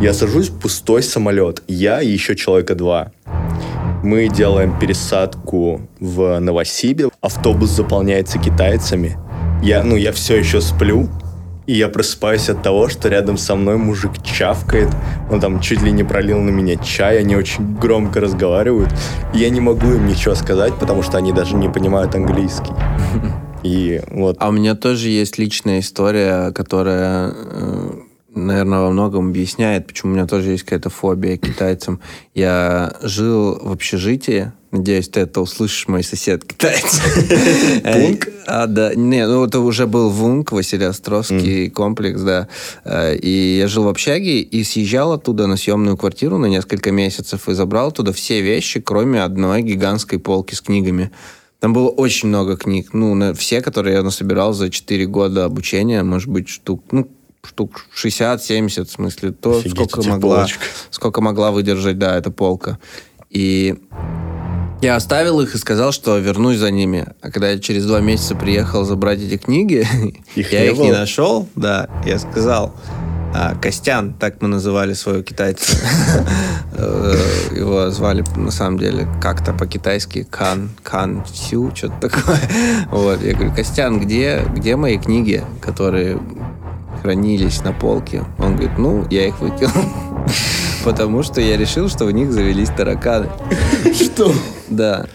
Я 0.00 0.12
сажусь 0.12 0.48
в 0.48 0.58
пустой 0.58 1.02
самолет. 1.02 1.62
Я 1.68 2.02
и 2.02 2.08
еще 2.08 2.34
человека 2.34 2.74
два. 2.74 3.12
Мы 4.02 4.28
делаем 4.28 4.76
пересадку 4.80 5.82
в 6.00 6.40
Новосибе. 6.40 7.08
Автобус 7.20 7.70
заполняется 7.70 8.40
китайцами. 8.40 9.16
Я, 9.62 9.84
ну, 9.84 9.94
я 9.94 10.10
все 10.12 10.36
еще 10.36 10.60
сплю. 10.60 11.08
И 11.66 11.74
я 11.74 11.88
просыпаюсь 11.88 12.48
от 12.48 12.64
того, 12.64 12.88
что 12.88 13.08
рядом 13.08 13.38
со 13.38 13.54
мной 13.54 13.76
мужик 13.76 14.20
чавкает. 14.24 14.88
Он 15.30 15.40
там 15.40 15.60
чуть 15.60 15.82
ли 15.82 15.92
не 15.92 16.02
пролил 16.02 16.40
на 16.40 16.50
меня 16.50 16.74
чай. 16.76 17.20
Они 17.20 17.36
очень 17.36 17.76
громко 17.76 18.18
разговаривают. 18.18 18.92
Я 19.32 19.48
не 19.50 19.60
могу 19.60 19.92
им 19.92 20.08
ничего 20.08 20.34
сказать, 20.34 20.74
потому 20.80 21.02
что 21.02 21.18
они 21.18 21.32
даже 21.32 21.54
не 21.54 21.68
понимают 21.68 22.16
английский. 22.16 22.72
И 23.62 24.00
вот... 24.08 24.36
А 24.40 24.48
у 24.48 24.52
меня 24.52 24.74
тоже 24.74 25.08
есть 25.08 25.38
личная 25.38 25.80
история, 25.80 26.52
которая, 26.52 27.32
э, 27.34 27.90
наверное, 28.34 28.80
во 28.80 28.90
многом 28.90 29.28
объясняет, 29.28 29.86
почему 29.86 30.12
у 30.12 30.14
меня 30.14 30.26
тоже 30.26 30.50
есть 30.50 30.64
какая-то 30.64 30.90
фобия 30.90 31.36
китайцам. 31.36 32.00
Я 32.34 32.96
жил 33.02 33.58
в 33.62 33.70
общежитии, 33.72 34.52
надеюсь, 34.72 35.08
ты 35.08 35.20
это 35.20 35.40
услышишь, 35.40 35.86
мой 35.86 36.02
сосед 36.02 36.44
китаец. 36.44 37.00
Вунг? 37.84 38.28
А, 38.46 38.66
да. 38.66 38.94
Не, 38.94 39.26
ну 39.26 39.44
это 39.44 39.60
уже 39.60 39.86
был 39.86 40.10
Вунг, 40.10 40.50
Василий 40.50 40.86
Островский 40.86 41.70
комплекс, 41.70 42.20
да. 42.20 42.48
Э, 42.84 43.14
И 43.16 43.58
я 43.58 43.68
жил 43.68 43.84
в 43.84 43.88
общаге 43.88 44.40
и 44.40 44.64
съезжал 44.64 45.12
оттуда 45.12 45.46
на 45.46 45.56
съемную 45.56 45.96
квартиру 45.96 46.38
на 46.38 46.46
несколько 46.46 46.90
месяцев 46.90 47.48
и 47.48 47.54
забрал 47.54 47.88
оттуда 47.88 48.12
все 48.12 48.40
вещи, 48.40 48.80
кроме 48.80 49.22
одной 49.22 49.62
гигантской 49.62 50.18
полки 50.18 50.54
с 50.54 50.60
книгами. 50.60 51.12
Там 51.62 51.72
было 51.72 51.90
очень 51.90 52.28
много 52.28 52.56
книг. 52.56 52.88
Ну, 52.92 53.14
на- 53.14 53.34
все, 53.34 53.60
которые 53.62 53.94
я 53.94 54.02
насобирал 54.02 54.52
за 54.52 54.68
4 54.68 55.06
года 55.06 55.44
обучения, 55.44 56.02
может 56.02 56.28
быть, 56.28 56.48
штук, 56.48 56.82
ну, 56.90 57.06
штук 57.44 57.86
60-70, 57.94 58.88
в 58.88 58.90
смысле, 58.90 59.30
то, 59.30 59.58
Офигеть, 59.58 59.88
сколько 59.92 60.08
могла, 60.08 60.36
полочек. 60.38 60.58
сколько 60.90 61.20
могла 61.20 61.52
выдержать, 61.52 61.98
да, 61.98 62.16
эта 62.18 62.32
полка. 62.32 62.80
И 63.30 63.76
я 64.80 64.96
оставил 64.96 65.40
их 65.40 65.54
и 65.54 65.58
сказал, 65.58 65.92
что 65.92 66.18
вернусь 66.18 66.58
за 66.58 66.72
ними. 66.72 67.06
А 67.20 67.30
когда 67.30 67.50
я 67.52 67.58
через 67.60 67.86
два 67.86 68.00
месяца 68.00 68.34
приехал 68.34 68.84
забрать 68.84 69.20
эти 69.20 69.36
книги, 69.36 69.86
Их 70.34 70.52
я 70.52 70.62
не 70.62 70.66
их 70.66 70.78
не 70.78 70.88
было? 70.90 70.98
нашел, 70.98 71.48
да, 71.54 71.88
я 72.04 72.18
сказал, 72.18 72.74
а, 73.34 73.54
Костян, 73.60 74.12
так 74.14 74.42
мы 74.42 74.48
называли 74.48 74.94
своего 74.94 75.22
китайца. 75.22 75.76
Э, 76.74 77.16
Его 77.54 77.90
звали, 77.90 78.24
на 78.34 78.50
самом 78.50 78.78
деле, 78.78 79.06
как-то 79.20 79.52
по-китайски 79.52 80.26
Кан, 80.30 80.70
Кан 80.82 81.22
Сю, 81.32 81.70
что-то 81.74 82.08
такое. 82.08 82.40
Вот, 82.90 83.22
я 83.22 83.34
говорю, 83.34 83.54
Костян, 83.54 84.00
где, 84.00 84.42
где 84.54 84.76
мои 84.76 84.98
книги, 84.98 85.44
которые 85.60 86.18
хранились 87.02 87.62
на 87.62 87.72
полке? 87.72 88.24
Он 88.38 88.56
говорит, 88.56 88.78
ну, 88.78 89.06
я 89.10 89.26
их 89.26 89.40
выкинул. 89.40 89.84
Потому 90.84 91.22
что 91.22 91.40
я 91.40 91.56
решил, 91.56 91.88
что 91.88 92.06
в 92.06 92.10
них 92.10 92.32
завелись 92.32 92.70
тараканы. 92.70 93.28
Что? 93.94 94.32
Да. 94.68 95.06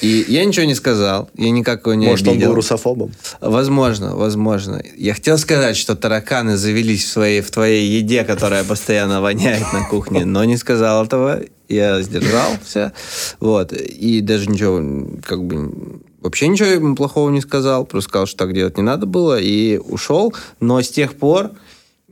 И 0.00 0.24
я 0.28 0.44
ничего 0.44 0.66
не 0.66 0.74
сказал, 0.74 1.30
я 1.36 1.50
никакого 1.50 1.94
не 1.94 2.06
Может, 2.06 2.26
он 2.28 2.34
обидел. 2.34 2.50
был 2.50 2.56
русофобом? 2.56 3.12
Возможно, 3.40 4.16
возможно. 4.16 4.82
Я 4.96 5.14
хотел 5.14 5.38
сказать, 5.38 5.76
что 5.76 5.96
тараканы 5.96 6.56
завелись 6.56 7.04
в, 7.04 7.08
своей, 7.08 7.40
в 7.40 7.50
твоей 7.50 7.88
еде, 7.88 8.24
которая 8.24 8.64
постоянно 8.64 9.20
воняет 9.20 9.72
на 9.72 9.84
кухне, 9.88 10.24
но 10.24 10.44
не 10.44 10.56
сказал 10.56 11.04
этого. 11.04 11.40
Я 11.68 12.00
сдержался. 12.02 12.92
Вот. 13.40 13.72
И 13.72 14.20
даже 14.20 14.48
ничего, 14.48 15.06
как 15.24 15.44
бы, 15.44 16.00
вообще 16.20 16.48
ничего 16.48 16.68
ему 16.68 16.94
плохого 16.96 17.30
не 17.30 17.40
сказал. 17.40 17.84
Просто 17.84 18.08
сказал, 18.08 18.26
что 18.26 18.38
так 18.38 18.54
делать 18.54 18.76
не 18.78 18.82
надо 18.82 19.06
было. 19.06 19.38
И 19.38 19.76
ушел. 19.76 20.34
Но 20.60 20.80
с 20.80 20.88
тех 20.88 21.14
пор 21.14 21.50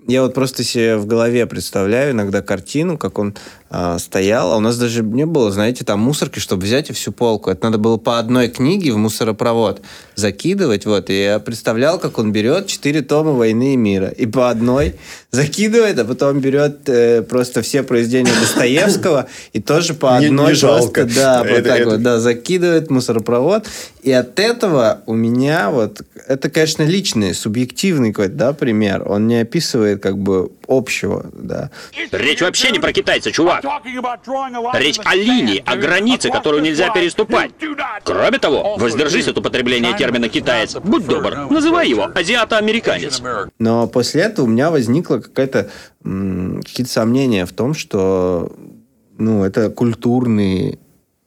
я 0.07 0.23
вот 0.23 0.35
просто 0.35 0.63
себе 0.63 0.97
в 0.97 1.07
голове 1.07 1.47
представляю 1.47 2.13
иногда 2.13 2.41
картину, 2.43 2.97
как 2.97 3.19
он 3.19 3.35
стоял, 3.99 4.53
а 4.53 4.57
у 4.57 4.61
нас 4.61 4.79
даже 4.79 5.03
не 5.03 5.27
было, 5.27 5.51
знаете, 5.51 5.85
там 5.85 6.01
мусорки, 6.01 6.39
чтобы 6.39 6.63
взять 6.65 6.91
и 6.91 6.93
всю 6.93 7.11
полку. 7.13 7.51
Это 7.51 7.65
надо 7.67 7.79
было 7.79 7.97
по 7.97 8.19
одной 8.19 8.49
книге 8.49 8.93
в 8.93 8.97
мусоропровод 8.97 9.81
закидывать, 10.15 10.87
вот. 10.87 11.11
И 11.11 11.23
я 11.25 11.39
представлял, 11.41 11.99
как 11.99 12.19
он 12.19 12.33
берет 12.33 12.67
четыре 12.69 13.03
тома 13.03 13.33
«Войны 13.33 13.75
и 13.75 13.77
мира» 13.77 14.09
и 14.09 14.27
по 14.27 14.51
одной 14.51 14.95
закидывает, 15.31 15.99
а 15.99 16.05
потом 16.05 16.41
берет 16.41 16.89
э, 16.89 17.23
просто 17.23 17.61
все 17.63 17.83
произведения 17.83 18.33
Достоевского 18.41 19.27
и 19.53 19.61
тоже 19.61 19.95
по 19.95 20.19
Не- 20.21 20.27
одной 20.27 20.49
не 20.49 20.55
жалко. 20.55 21.03
просто, 21.03 21.15
да, 21.21 21.39
вот 21.43 21.49
Это- 21.51 21.69
так 21.69 21.81
это- 21.81 21.91
вот, 21.91 22.03
да, 22.03 22.21
закидывает 22.21 22.91
мусоропровод. 22.91 23.67
И 24.03 24.13
от 24.13 24.39
этого 24.39 25.01
у 25.07 25.15
меня 25.15 25.71
вот, 25.71 26.03
это, 26.29 26.49
конечно, 26.49 26.85
личный, 26.85 27.35
субъективный 27.35 28.13
какой-то, 28.13 28.35
да, 28.35 28.53
пример. 28.53 29.03
Он 29.07 29.27
не 29.27 29.41
описывает 29.41 30.01
как 30.03 30.17
бы 30.17 30.51
общего, 30.69 31.27
да. 31.33 31.71
Речь 32.13 32.41
вообще 32.41 32.71
не 32.71 32.79
про 32.79 32.93
китайца, 32.93 33.33
чувак. 33.33 33.65
Речь 34.75 34.99
о 35.05 35.15
линии, 35.15 35.63
о 35.65 35.77
границе, 35.77 36.31
которую 36.31 36.63
нельзя 36.63 36.91
переступать. 36.91 37.53
Кроме 38.05 38.39
того, 38.39 38.77
воздержись 38.77 39.29
от 39.29 39.39
употребления 39.39 39.97
термина 39.97 40.29
«китаец». 40.29 40.77
Будь 40.77 41.07
добр, 41.07 41.51
называй 41.51 41.89
его 41.89 42.11
«азиато-американец». 42.15 43.23
Но 43.59 43.87
после 43.87 44.23
этого 44.23 44.47
у 44.47 44.49
меня 44.49 44.71
возникло 44.71 45.19
какая-то 45.19 45.71
какие-то 46.03 46.93
сомнения 46.93 47.47
в 47.47 47.53
том, 47.53 47.75
что 47.75 48.53
ну, 49.19 49.45
это 49.45 49.71
культурный 49.71 50.79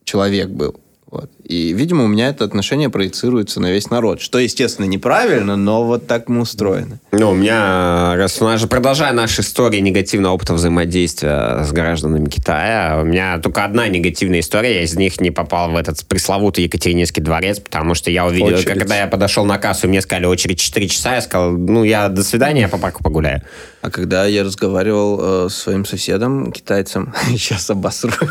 человек 0.04 0.49
был. 0.49 0.80
Вот. 1.08 1.30
И, 1.50 1.74
видимо, 1.74 2.04
у 2.04 2.08
меня 2.08 2.30
это 2.30 2.46
отношение 2.46 2.92
проецируется 2.92 3.60
на 3.60 3.72
весь 3.72 3.90
народ. 3.90 4.22
Что, 4.22 4.38
естественно, 4.38 4.86
неправильно, 4.86 5.56
но 5.56 5.84
вот 5.84 6.06
так 6.06 6.30
мы 6.30 6.42
устроены. 6.42 7.00
Ну, 7.12 7.32
у 7.32 7.34
меня, 7.34 8.16
раз 8.18 8.40
у 8.40 8.46
нас 8.46 8.62
же, 8.62 8.68
продолжая 8.68 9.14
нашу 9.14 9.42
историю 9.42 9.82
негативного 9.82 10.34
опыта 10.34 10.54
взаимодействия 10.54 11.64
с 11.64 11.72
гражданами 11.72 12.30
Китая, 12.30 13.00
у 13.02 13.06
меня 13.06 13.40
только 13.40 13.66
одна 13.66 13.88
негативная 13.88 14.42
история, 14.42 14.76
я 14.76 14.84
из 14.84 14.94
них 14.96 15.20
не 15.20 15.32
попал 15.32 15.72
в 15.72 15.76
этот 15.76 16.06
пресловутый 16.06 16.66
Екатерининский 16.66 17.24
дворец, 17.24 17.60
потому 17.60 17.96
что 17.96 18.12
я 18.12 18.28
увидел, 18.28 18.60
Очередь. 18.60 18.66
когда 18.66 19.00
я 19.00 19.08
подошел 19.08 19.44
на 19.44 19.58
кассу, 19.58 19.88
мне 19.88 20.02
сказали 20.02 20.28
очередь 20.28 20.60
4 20.60 20.88
часа, 20.88 21.16
я 21.16 21.22
сказал, 21.22 21.54
ну, 21.54 21.84
я 21.84 22.10
до 22.10 22.24
свидания, 22.24 22.62
я 22.62 22.68
по 22.68 22.78
парку 22.78 23.02
погуляю. 23.04 23.42
А 23.82 23.90
когда 23.90 24.26
я 24.26 24.44
разговаривал 24.44 25.46
э, 25.46 25.50
с 25.50 25.56
своим 25.56 25.86
соседом, 25.86 26.52
китайцем, 26.52 27.12
сейчас 27.30 27.70
обосру, 27.72 28.12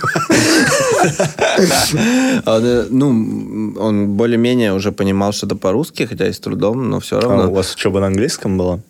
э, 2.47 2.87
ну, 3.13 3.81
он 3.81 4.09
более-менее 4.17 4.73
уже 4.75 4.93
понимал 4.93 5.33
что-то 5.33 5.57
по-русски, 5.57 6.05
хотя 6.05 6.27
и 6.29 6.33
с 6.33 6.39
трудом, 6.41 6.89
но 6.91 7.01
все 7.01 7.19
А 7.19 7.21
равно. 7.23 7.51
у 7.51 7.55
вас 7.55 7.75
учеба 7.75 8.01
на 8.01 8.07
английском 8.07 8.59
была? 8.59 8.81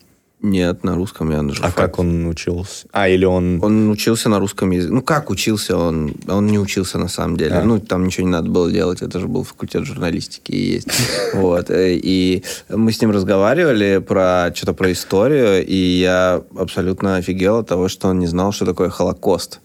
Нет, 0.41 0.85
на 0.85 0.95
русском 0.95 1.31
я 1.31 1.41
на 1.41 1.53
А 1.61 1.71
как 1.71 1.99
он 1.99 2.25
учился? 2.27 2.87
А, 2.93 3.09
или 3.09 3.25
он... 3.25 3.59
Он 3.61 3.89
учился 3.89 4.29
на 4.29 4.39
русском 4.39 4.71
языке. 4.71 4.93
Ну, 4.93 5.01
как 5.01 5.29
учился 5.29 5.75
он? 5.77 6.13
Он 6.29 6.47
не 6.47 6.57
учился 6.57 6.97
на 6.97 7.09
самом 7.09 7.35
деле. 7.35 7.55
А. 7.55 7.63
Ну, 7.65 7.79
там 7.81 8.05
ничего 8.05 8.25
не 8.25 8.31
надо 8.31 8.49
было 8.49 8.71
делать. 8.71 9.01
Это 9.01 9.19
же 9.19 9.27
был 9.27 9.43
факультет 9.43 9.83
журналистики 9.83 10.51
и 10.53 10.73
есть. 10.75 10.87
Вот. 11.33 11.69
Э, 11.69 11.93
И 11.93 12.43
мы 12.69 12.93
с 12.93 13.01
ним 13.01 13.11
разговаривали 13.11 13.97
про 13.97 14.49
что-то 14.55 14.73
про 14.73 14.89
историю, 14.93 15.65
и 15.65 15.75
я 15.75 16.41
абсолютно 16.57 17.17
офигел 17.17 17.57
от 17.57 17.67
того, 17.67 17.89
что 17.89 18.07
он 18.07 18.19
не 18.19 18.27
знал, 18.27 18.53
что 18.53 18.65
такое 18.65 18.89
Холокост. 18.89 19.59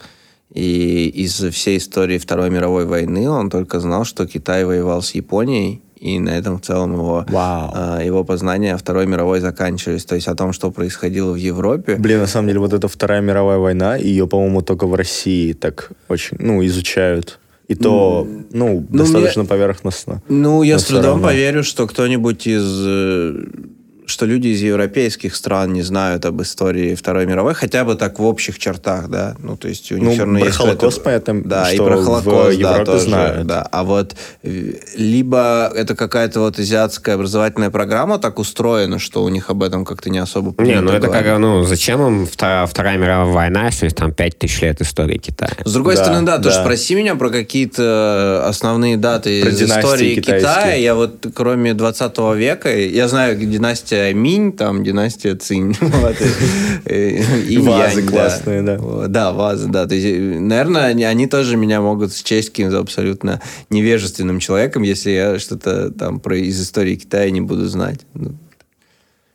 И 0.52 1.08
из 1.08 1.40
всей 1.52 1.78
истории 1.78 2.18
Второй 2.18 2.50
мировой 2.50 2.86
войны 2.86 3.28
он 3.28 3.50
только 3.50 3.80
знал, 3.80 4.04
что 4.04 4.26
Китай 4.26 4.64
воевал 4.64 5.02
с 5.02 5.12
Японией, 5.14 5.80
и 5.98 6.18
на 6.18 6.30
этом 6.30 6.58
в 6.58 6.60
целом 6.60 6.92
его, 6.92 7.24
Вау. 7.28 7.70
а, 7.74 8.00
его 8.02 8.24
познания 8.24 8.74
о 8.74 8.76
Второй 8.76 9.06
мировой 9.06 9.40
заканчивались. 9.40 10.04
То 10.04 10.14
есть 10.14 10.28
о 10.28 10.34
том, 10.34 10.52
что 10.52 10.70
происходило 10.70 11.32
в 11.32 11.36
Европе. 11.36 11.96
Блин, 11.96 12.18
на 12.18 12.26
самом 12.26 12.48
деле, 12.48 12.60
вот 12.60 12.72
эта 12.74 12.88
Вторая 12.88 13.22
мировая 13.22 13.58
война, 13.58 13.96
ее, 13.96 14.26
по-моему, 14.26 14.60
только 14.60 14.86
в 14.86 14.94
России 14.94 15.54
так 15.54 15.92
очень, 16.08 16.36
ну, 16.38 16.64
изучают. 16.66 17.40
И 17.68 17.74
то, 17.74 18.26
ну, 18.52 18.86
ну, 18.90 18.98
достаточно 18.98 19.42
мне- 19.42 19.48
поверхностно. 19.48 20.22
Ну, 20.28 20.62
я 20.62 20.78
с 20.78 20.84
трудом 20.84 21.04
равно. 21.12 21.26
поверю, 21.28 21.64
что 21.64 21.86
кто-нибудь 21.86 22.46
из... 22.46 23.38
что 24.06 24.26
люди 24.26 24.48
из 24.48 24.60
европейских 24.62 25.34
стран 25.34 25.72
не 25.72 25.82
знают 25.82 26.24
об 26.26 26.40
истории 26.42 26.94
Второй 26.94 27.26
мировой, 27.26 27.54
хотя 27.54 27.84
бы 27.84 27.94
так 27.94 28.18
в 28.18 28.24
общих 28.24 28.58
чертах, 28.58 29.08
да. 29.08 29.34
Ну, 29.38 29.56
то 29.56 29.68
есть 29.68 29.90
у 29.92 29.94
них 29.96 30.04
Ну, 30.04 30.10
всё 30.12 30.20
равно 30.24 30.38
про 30.40 30.46
есть 30.46 30.58
Холокост, 30.58 30.98
какое-то- 30.98 31.24
понятно, 31.26 31.48
Да, 31.50 31.70
и 31.72 31.74
что 31.74 31.84
про 31.86 31.96
в 31.96 32.04
Холокост, 32.04 32.58
да, 32.58 32.70
Европе 32.70 32.84
тоже, 32.84 33.04
знают. 33.04 33.46
да. 33.46 33.62
А 33.72 33.82
вот 33.84 34.14
э, 34.42 34.72
либо 34.96 35.70
это 35.74 35.94
какая-то 35.94 36.40
вот 36.40 36.58
азиатская 36.58 37.14
образовательная 37.14 37.70
программа 37.70 38.18
так 38.18 38.38
устроена, 38.38 38.98
что 38.98 39.22
у 39.24 39.28
них 39.28 39.50
об 39.50 39.62
этом 39.62 39.84
как-то 39.84 40.10
не 40.10 40.18
особо 40.18 40.54
Не, 40.62 40.80
ну 40.80 40.92
это 40.92 41.06
говорить. 41.06 41.26
как, 41.26 41.38
ну, 41.38 41.64
зачем 41.64 42.06
им 42.06 42.26
Вторая, 42.26 42.66
Вторая 42.66 42.98
мировая 42.98 43.32
война, 43.32 43.66
если 43.66 43.88
там 43.88 44.12
5000 44.12 44.60
лет 44.62 44.80
истории 44.80 45.18
Китая? 45.18 45.52
С 45.64 45.72
другой 45.72 45.96
Да, 45.96 46.04
стороны, 46.04 46.26
да, 46.26 46.38
тоже 46.38 46.56
да. 46.56 46.62
спроси 46.62 46.94
меня 46.94 47.14
про 47.14 47.30
какие-то 47.30 48.44
основные 48.46 48.96
даты 48.96 49.40
Про 49.42 49.50
из 49.50 49.58
династии 49.58 49.80
истории 49.80 50.14
китайские. 50.16 50.40
Китая. 50.50 50.74
Я 50.74 50.94
вот 50.94 51.26
кроме 51.34 51.74
20 51.74 52.34
века, 52.34 52.74
я 52.76 53.08
знаю 53.08 53.38
династия 53.94 54.12
Минь, 54.14 54.52
там 54.52 54.84
династия 54.84 55.34
Цинь. 55.36 55.76
Вазы 57.60 58.02
да. 58.02 58.10
классные, 58.10 58.62
да. 58.62 58.78
Да, 59.08 59.32
вазы, 59.32 59.68
да. 59.68 59.86
То 59.86 59.94
есть, 59.94 60.06
э, 60.06 60.38
наверное, 60.38 60.86
они, 60.86 61.26
тоже 61.26 61.56
меня 61.56 61.80
могут 61.80 62.14
счесть 62.14 62.50
каким-то 62.50 62.78
абсолютно 62.78 63.40
невежественным 63.70 64.40
человеком, 64.40 64.82
если 64.82 65.10
я 65.10 65.38
что-то 65.38 65.90
там 65.90 66.20
про 66.20 66.36
из 66.36 66.60
истории 66.60 66.96
Китая 66.96 67.30
не 67.30 67.40
буду 67.40 67.66
знать. 67.66 68.00
Ну, 68.14 68.32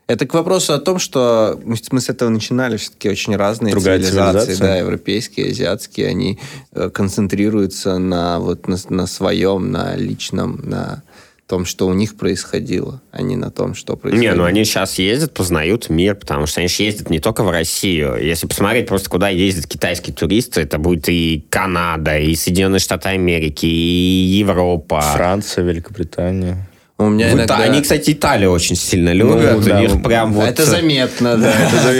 Это 0.08 0.26
к 0.26 0.34
вопросу 0.34 0.74
о 0.74 0.80
том, 0.80 1.00
что 1.00 1.60
мы 1.64 1.76
с- 2.02 2.10
этого 2.10 2.30
начинали 2.30 2.78
все-таки 2.78 3.10
очень 3.10 3.36
разные 3.36 3.72
Другая 3.72 4.00
цивилизации, 4.00 4.56
да, 4.56 4.78
европейские, 4.78 5.52
азиатские, 5.52 6.08
они 6.08 6.40
э, 6.74 6.90
концентрируются 6.90 7.98
на 7.98 8.40
вот 8.40 8.68
на, 8.68 8.78
на 8.90 9.08
своем, 9.08 9.72
на 9.72 9.96
личном, 9.96 10.62
на 10.64 11.04
том, 11.50 11.66
что 11.66 11.88
у 11.88 11.94
них 11.94 12.16
происходило, 12.16 13.02
а 13.12 13.24
не 13.24 13.36
на 13.36 13.50
том, 13.50 13.74
что 13.74 13.98
происходило. 13.98 14.34
Не, 14.34 14.38
ну 14.38 14.44
они 14.44 14.64
сейчас 14.66 15.00
ездят, 15.00 15.34
познают 15.34 15.90
мир, 15.90 16.14
потому 16.14 16.46
что 16.46 16.62
они 16.62 16.70
же 16.70 16.84
ездят 16.84 17.10
не 17.10 17.20
только 17.20 17.44
в 17.44 17.50
Россию. 17.50 18.18
Если 18.22 18.46
посмотреть 18.46 18.88
просто, 18.88 19.10
куда 19.10 19.30
ездят 19.30 19.66
китайские 19.66 20.16
туристы, 20.16 20.62
это 20.62 20.78
будет 20.78 21.10
и 21.10 21.44
Канада, 21.50 22.20
и 22.20 22.36
Соединенные 22.36 22.80
Штаты 22.80 23.10
Америки, 23.10 23.66
и 23.66 24.38
Европа. 24.40 25.02
Франция, 25.02 25.64
Великобритания. 25.64 26.69
У 27.00 27.08
меня 27.08 27.30
В 27.30 27.34
иногда... 27.34 27.56
Ита- 27.56 27.64
Они, 27.64 27.82
кстати, 27.82 28.12
Италию 28.12 28.52
очень 28.52 28.76
сильно 28.76 29.14
любят. 29.14 29.64
да, 29.64 29.78
У 29.78 29.80
них 29.80 30.04
прям 30.04 30.34
вот... 30.34 30.50
Это 30.50 30.66
заметно, 30.66 31.38
да. 31.38 31.54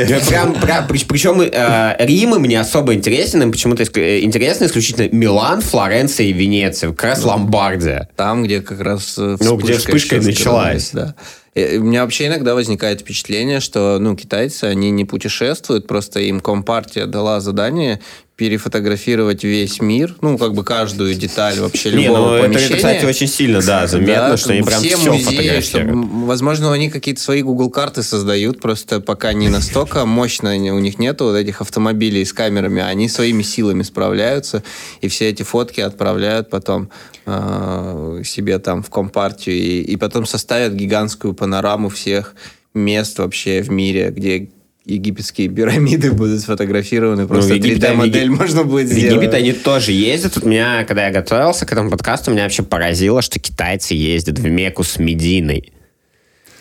Да, 0.10 0.20
Прям, 0.28 0.54
прям, 0.56 0.88
при- 0.88 1.06
причем 1.06 1.40
э, 1.42 1.96
Рим 2.00 2.36
им 2.36 2.44
не 2.44 2.58
особо 2.58 2.94
интересен, 2.94 3.42
им 3.42 3.52
почему-то 3.54 3.84
э, 3.98 4.20
интересно 4.20 4.66
исключительно 4.66 5.08
Милан, 5.16 5.62
Флоренция 5.62 6.26
и 6.28 6.34
Венеция, 6.34 6.90
как 6.90 7.04
раз 7.04 7.24
Ломбардия. 7.24 8.10
Там, 8.18 8.44
где 8.44 8.60
как 8.60 8.82
раз 8.82 9.16
э, 9.18 9.38
Ну, 9.40 9.56
где 9.56 9.78
вспышка 9.78 10.18
и 10.18 10.20
началась. 10.20 10.90
Да. 10.92 11.16
И 11.56 11.78
У 11.78 11.84
меня 11.84 12.04
вообще 12.04 12.28
иногда 12.28 12.54
возникает 12.54 13.00
впечатление, 13.00 13.62
что 13.62 14.00
ну, 14.00 14.18
китайцы, 14.18 14.66
они 14.66 14.92
не 14.92 15.06
путешествуют, 15.06 15.88
просто 15.88 16.20
им 16.20 16.42
Компартия 16.42 17.06
дала 17.06 17.40
задание 17.40 18.02
перефотографировать 18.40 19.44
весь 19.44 19.82
мир, 19.82 20.16
ну, 20.22 20.38
как 20.38 20.54
бы 20.54 20.64
каждую 20.64 21.14
деталь 21.14 21.60
вообще 21.60 21.92
Не, 21.92 22.06
любого 22.06 22.18
ну 22.30 22.34
это, 22.36 22.44
помещения. 22.46 22.68
это, 22.68 22.78
кстати, 22.78 23.06
очень 23.06 23.28
сильно, 23.28 23.62
да, 23.62 23.86
заметно, 23.86 24.30
Да, 24.30 24.38
что 24.38 24.54
они 24.54 24.62
прям 24.62 24.82
все 24.82 24.96
все 24.96 25.12
музеи, 25.12 25.24
фотографируют. 25.26 25.66
чтобы, 25.66 25.90
м, 25.90 26.26
возможно, 26.26 26.72
они 26.72 26.90
какие-то 26.90 27.22
свои 27.22 27.42
Google 27.42 27.70
карты 27.70 28.02
создают, 28.02 28.62
просто 28.62 29.02
пока 29.02 29.34
не 29.34 29.50
настолько 29.50 30.06
мощно 30.06 30.52
у 30.56 30.80
них 30.80 31.00
нету 31.00 31.26
вот 31.26 31.36
этих 31.36 31.60
автомобилей 31.60 32.24
с 32.24 32.32
камерами, 32.32 32.82
они 32.82 33.10
своими 33.10 33.44
силами 33.44 33.84
справляются, 33.84 34.64
и 35.02 35.10
все 35.10 35.28
эти 35.30 35.44
фотки 35.44 35.82
отправляют 35.82 36.50
потом 36.50 36.90
э, 37.26 38.22
себе 38.24 38.58
там 38.60 38.84
в 38.84 38.90
компартию, 38.90 39.58
и, 39.58 39.82
и 39.82 39.96
потом 39.98 40.26
составят 40.26 40.74
гигантскую 40.74 41.34
панораму 41.34 41.90
всех 41.90 42.36
мест 42.74 43.20
вообще 43.20 43.62
в 43.62 43.70
мире, 43.70 44.12
где 44.16 44.50
египетские 44.90 45.50
пирамиды 45.50 46.12
будут 46.14 46.42
сфотографированы, 46.42 47.28
просто 47.28 47.54
Ну, 47.54 47.60
в 47.60 47.64
Египте- 47.64 47.88
3D-модель 47.88 48.30
можно 48.30 48.64
будет 48.64 48.88
В 48.88 48.92
сделать. 48.92 49.14
Египет 49.16 49.34
они 49.34 49.54
тоже 49.54 49.92
ездят. 49.92 50.36
Вот 50.36 50.46
меня, 50.46 50.84
когда 50.86 51.06
я 51.08 51.12
готовился 51.12 51.66
к 51.66 51.72
этому 51.72 51.90
подкасту, 51.90 52.32
меня 52.32 52.44
вообще 52.44 52.64
поразило, 52.64 53.22
что 53.22 53.40
китайцы 53.40 53.94
ездят 53.94 54.40
в 54.40 54.46
Мекку 54.46 54.84
с 54.84 55.00
Мединой. 55.00 55.72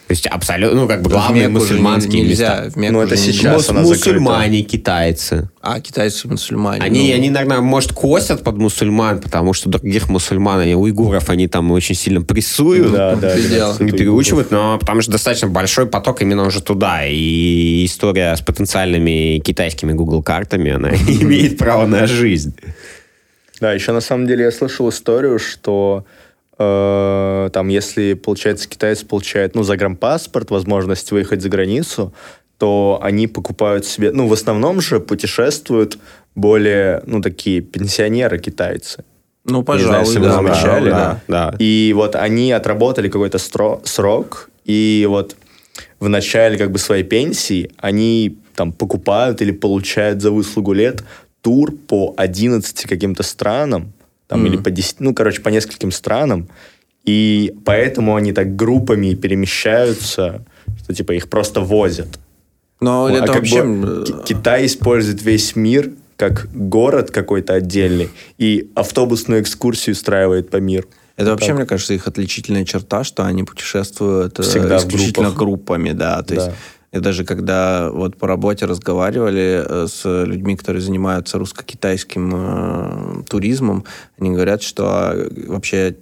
То 0.09 0.13
есть 0.13 0.27
абсолютно, 0.27 0.81
ну, 0.81 0.89
как 0.89 1.03
бы 1.03 1.11
В 1.11 1.13
главные 1.13 1.49
мусульманские 1.49 2.23
нельзя, 2.23 2.63
места. 2.65 2.71
в 2.71 2.77
Мекку 2.77 2.97
Ну, 2.97 3.03
это 3.03 3.17
сейчас 3.19 3.69
она 3.69 3.85
закрыта. 3.85 4.11
мусульмане 4.15 4.63
китайцы. 4.63 5.51
А, 5.61 5.81
китайцы 5.83 6.27
мусульмане. 6.27 6.81
Они, 6.81 7.11
ну. 7.11 7.15
они, 7.15 7.29
наверное, 7.29 7.61
может, 7.61 7.93
косят 7.93 8.43
под 8.43 8.57
мусульман, 8.57 9.21
потому 9.21 9.53
что 9.53 9.69
других 9.69 10.09
мусульман, 10.09 10.61
они, 10.61 10.75
уйгуров, 10.75 11.29
они 11.29 11.47
там 11.47 11.71
очень 11.73 11.95
сильно 11.95 12.23
прессуют. 12.23 12.91
Да, 12.91 13.17
да. 13.17 13.37
не 13.81 13.93
переучивают, 13.93 14.51
но 14.51 14.79
потому 14.79 15.03
что 15.03 15.13
достаточно 15.13 15.49
большой 15.49 15.85
поток 15.87 16.23
именно 16.23 16.47
уже 16.47 16.63
туда. 16.63 17.05
И 17.07 17.85
история 17.85 18.35
с 18.35 18.41
потенциальными 18.41 19.41
китайскими 19.41 19.93
Google 19.93 20.23
картами, 20.23 20.73
она 20.73 20.89
имеет 21.07 21.59
право 21.59 21.85
на 21.85 22.07
жизнь. 22.07 22.55
Да, 23.61 23.75
еще 23.75 23.93
на 23.93 24.01
самом 24.01 24.27
деле 24.27 24.45
я 24.45 24.53
слышал 24.53 24.89
историю, 24.89 25.39
что 25.39 26.07
там, 26.59 27.69
если, 27.69 28.15
получается, 28.15 28.69
китаец 28.69 29.05
получает, 29.05 29.55
ну, 29.55 29.63
загранпаспорт, 29.63 30.51
возможность 30.51 31.13
выехать 31.13 31.41
за 31.41 31.49
границу, 31.49 32.13
то 32.59 32.99
они 33.01 33.29
покупают 33.29 33.85
себе, 33.85 34.11
ну, 34.11 34.27
в 34.27 34.33
основном 34.33 34.81
же 34.81 34.99
путешествуют 34.99 35.99
более, 36.35 37.01
ну, 37.07 37.21
такие 37.21 37.61
пенсионеры-китайцы. 37.61 39.05
Ну, 39.45 39.59
Не 39.59 39.65
пожалуй, 39.65 39.89
знаю, 39.89 40.07
если 40.07 40.19
вы 40.19 40.27
да, 40.27 40.35
замечали, 40.35 40.91
да. 40.91 41.21
да. 41.29 41.55
И 41.59 41.93
вот 41.95 42.17
они 42.17 42.51
отработали 42.53 43.09
какой-то 43.09 43.39
срок, 43.39 44.51
и 44.65 45.07
вот 45.09 45.37
в 46.01 46.09
начале 46.09 46.59
как 46.59 46.71
бы 46.71 46.79
своей 46.79 47.05
пенсии 47.05 47.71
они 47.79 48.39
там 48.55 48.73
покупают 48.73 49.41
или 49.41 49.53
получают 49.53 50.21
за 50.21 50.33
выслугу 50.33 50.73
лет 50.73 51.05
тур 51.41 51.73
по 51.73 52.15
11 52.17 52.83
каким-то 52.83 53.23
странам, 53.23 53.93
там, 54.29 54.47
или 54.47 54.57
по 54.57 54.71
10, 54.71 55.01
ну, 55.01 55.15
короче, 55.15 55.41
по 55.43 55.49
нескольким 55.49 55.91
странам, 55.91 56.49
и 57.05 57.55
поэтому 57.65 58.15
они 58.15 58.33
так 58.33 58.55
группами 58.55 59.15
перемещаются, 59.15 60.45
что 60.83 60.95
типа 60.95 61.13
их 61.13 61.29
просто 61.29 61.61
возят. 61.61 62.19
Но 62.81 63.07
А 63.07 63.11
это 63.13 63.27
как 63.27 63.37
вообще... 63.37 63.65
бы 63.65 64.05
Ки- 64.07 64.35
Китай 64.35 64.67
использует 64.67 65.23
весь 65.23 65.57
мир 65.57 65.91
как 66.17 66.49
город 66.53 67.11
какой-то 67.11 67.55
отдельный 67.55 68.11
и 68.39 68.71
автобусную 68.75 69.41
экскурсию 69.41 69.95
устраивает 69.95 70.51
по 70.51 70.57
миру. 70.59 70.87
Это 71.17 71.31
вообще, 71.31 71.49
Так. 71.49 71.57
мне 71.57 71.67
кажется, 71.67 71.95
их 71.95 72.07
отличительная 72.07 72.65
черта, 72.65 73.03
что 73.05 73.25
они 73.25 73.43
путешествуют 73.43 74.39
э, 74.39 74.43
Всегда 74.43 74.77
исключительно 74.79 75.31
группами, 75.31 75.91
да. 75.93 76.23
То 76.23 76.35
Да. 76.35 76.45
есть 76.47 76.57
и 76.93 77.01
даже 77.01 77.25
когда 77.25 77.91
вот 77.91 78.17
по 78.17 78.27
работе 78.27 78.65
разговаривали 78.65 79.63
э, 79.65 79.87
с 79.89 80.05
людьми, 80.25 80.57
которые 80.57 80.81
занимаются 80.81 81.39
русско-китайским 81.39 82.33
э, 82.35 83.23
туризмом, 83.29 83.85
они 84.19 84.31
говорят, 84.31 84.63
что 84.63 85.13
э, 85.13 85.29
вообще 85.49 85.97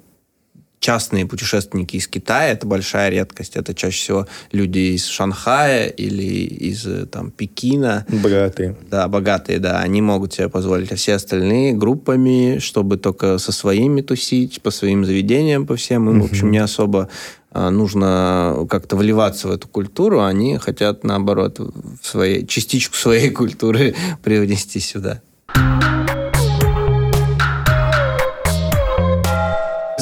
частные 0.86 1.26
путешественники 1.26 1.96
из 1.96 2.06
Китая 2.06 2.52
это 2.52 2.64
большая 2.64 3.10
редкость. 3.10 3.56
Это 3.56 3.74
чаще 3.74 3.98
всего 3.98 4.26
люди 4.52 4.94
из 4.94 5.06
Шанхая 5.06 5.88
или 5.88 6.22
из 6.22 6.86
э, 6.86 7.06
там 7.06 7.32
Пекина. 7.32 8.06
Богатые. 8.08 8.76
Да, 8.88 9.08
богатые, 9.08 9.58
да, 9.58 9.80
они 9.80 10.00
могут 10.00 10.34
себе 10.34 10.48
позволить. 10.48 10.92
А 10.92 10.94
все 10.94 11.14
остальные 11.14 11.72
группами, 11.72 12.58
чтобы 12.60 12.98
только 12.98 13.38
со 13.38 13.50
своими 13.50 14.00
тусить, 14.00 14.62
по 14.62 14.70
своим 14.70 15.04
заведениям, 15.04 15.66
по 15.66 15.74
всем, 15.74 16.08
им, 16.08 16.20
в 16.20 16.26
общем, 16.26 16.52
не 16.52 16.58
особо 16.58 17.08
а, 17.50 17.70
нужно 17.70 18.64
как-то 18.70 18.94
вливаться 18.94 19.48
в 19.48 19.50
эту 19.50 19.66
культуру, 19.66 20.22
они 20.22 20.56
хотят, 20.58 21.02
наоборот, 21.02 21.58
в 21.58 22.06
своей, 22.06 22.46
частичку 22.46 22.94
своей 22.94 23.30
культуры 23.40 23.96
привнести 24.22 24.78
сюда. 24.78 25.20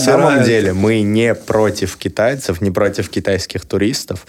Самом 0.04 0.44
деле 0.44 0.72
мы 0.72 1.02
не 1.02 1.34
против 1.34 1.96
китайцев, 1.96 2.60
не 2.60 2.70
против 2.70 3.08
китайских 3.08 3.64
туристов. 3.64 4.26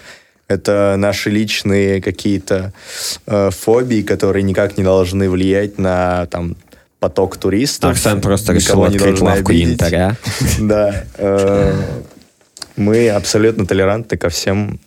Это 0.48 0.96
наши 0.98 1.30
личные 1.32 2.02
какие-то 2.02 2.72
э, 3.26 3.50
фобии, 3.52 4.02
которые 4.04 4.44
никак 4.44 4.78
не 4.78 4.84
должны 4.84 5.30
влиять 5.30 5.80
на 5.80 6.28
там 6.28 6.56
поток 7.00 7.38
туристов. 7.38 7.92
Оксан 7.92 8.22
просто 8.22 8.54
решил 8.54 8.84
открыть 8.84 9.22
лавку 9.22 9.52
обидеть. 9.52 9.72
янтаря. 9.82 10.16
Да. 10.60 11.04
э, 11.18 11.74
Мы 12.76 13.10
абсолютно 13.10 13.66
толерантны 13.66 14.18
ко 14.18 14.30
всем 14.30 14.80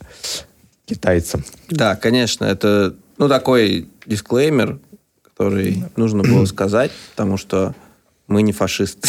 китайцам. 0.86 1.44
Да, 1.68 1.96
конечно, 1.96 2.44
это 2.44 2.94
ну, 3.18 3.28
такой 3.28 3.88
дисклеймер, 4.06 4.78
который 5.22 5.84
нужно 5.96 6.22
было 6.22 6.44
сказать, 6.46 6.92
потому 7.10 7.36
что 7.36 7.74
мы 8.28 8.42
не 8.42 8.52
фашисты. 8.52 9.08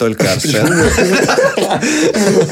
Только 0.00 0.32
Арсен. 0.32 0.66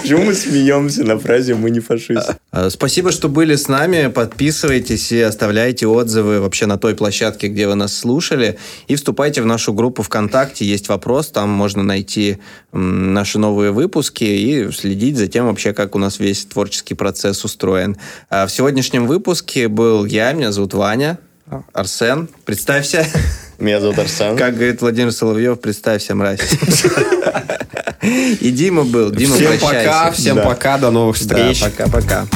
Почему 0.02 0.24
мы 0.24 0.34
смеемся 0.34 1.02
на 1.02 1.18
фразе 1.18 1.54
«мы 1.54 1.70
не 1.70 1.80
фашисты»? 1.80 2.36
А, 2.50 2.68
Спасибо, 2.68 3.10
что 3.10 3.30
были 3.30 3.56
с 3.56 3.68
нами. 3.68 4.08
Подписывайтесь 4.08 5.10
и 5.12 5.22
оставляйте 5.22 5.86
отзывы 5.86 6.42
вообще 6.42 6.66
на 6.66 6.76
той 6.76 6.94
площадке, 6.94 7.48
где 7.48 7.66
вы 7.66 7.74
нас 7.74 7.96
слушали. 7.96 8.58
И 8.86 8.96
вступайте 8.96 9.40
в 9.40 9.46
нашу 9.46 9.72
группу 9.72 10.02
ВКонтакте. 10.02 10.66
Есть 10.66 10.90
вопрос, 10.90 11.28
там 11.28 11.48
можно 11.48 11.82
найти 11.82 12.36
наши 12.72 13.38
новые 13.38 13.72
выпуски 13.72 14.24
и 14.24 14.70
следить 14.70 15.16
за 15.16 15.26
тем 15.26 15.46
вообще, 15.46 15.72
как 15.72 15.94
у 15.94 15.98
нас 15.98 16.18
весь 16.18 16.44
творческий 16.44 16.92
процесс 16.92 17.42
устроен. 17.46 17.96
А 18.28 18.46
В 18.46 18.50
сегодняшнем 18.50 19.06
выпуске 19.06 19.68
был 19.68 20.04
я, 20.04 20.32
меня 20.34 20.52
зовут 20.52 20.74
Ваня. 20.74 21.18
Арсен, 21.72 22.28
представься. 22.44 23.06
Меня 23.58 23.80
зовут 23.80 23.98
Арсен. 23.98 24.36
Как 24.36 24.54
говорит 24.54 24.80
Владимир 24.80 25.12
Соловьев, 25.12 25.60
представься, 25.60 26.14
мразь. 26.14 26.40
И 28.02 28.50
Дима 28.50 28.84
был. 28.84 29.10
Дима, 29.10 29.34
Всем 29.34 29.48
прощайся. 29.58 29.88
пока, 29.88 30.10
всем 30.12 30.36
Да. 30.36 30.42
пока, 30.44 30.78
до 30.78 30.90
новых 30.90 31.16
встреч. 31.16 31.60
пока-пока. 31.60 32.26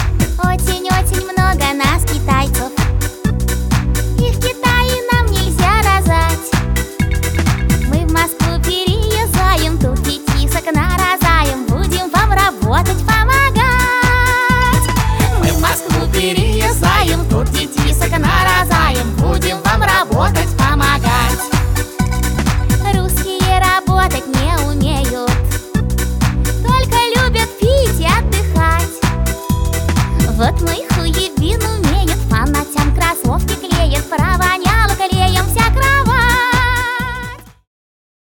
Вот 30.42 30.60
мы 30.62 30.81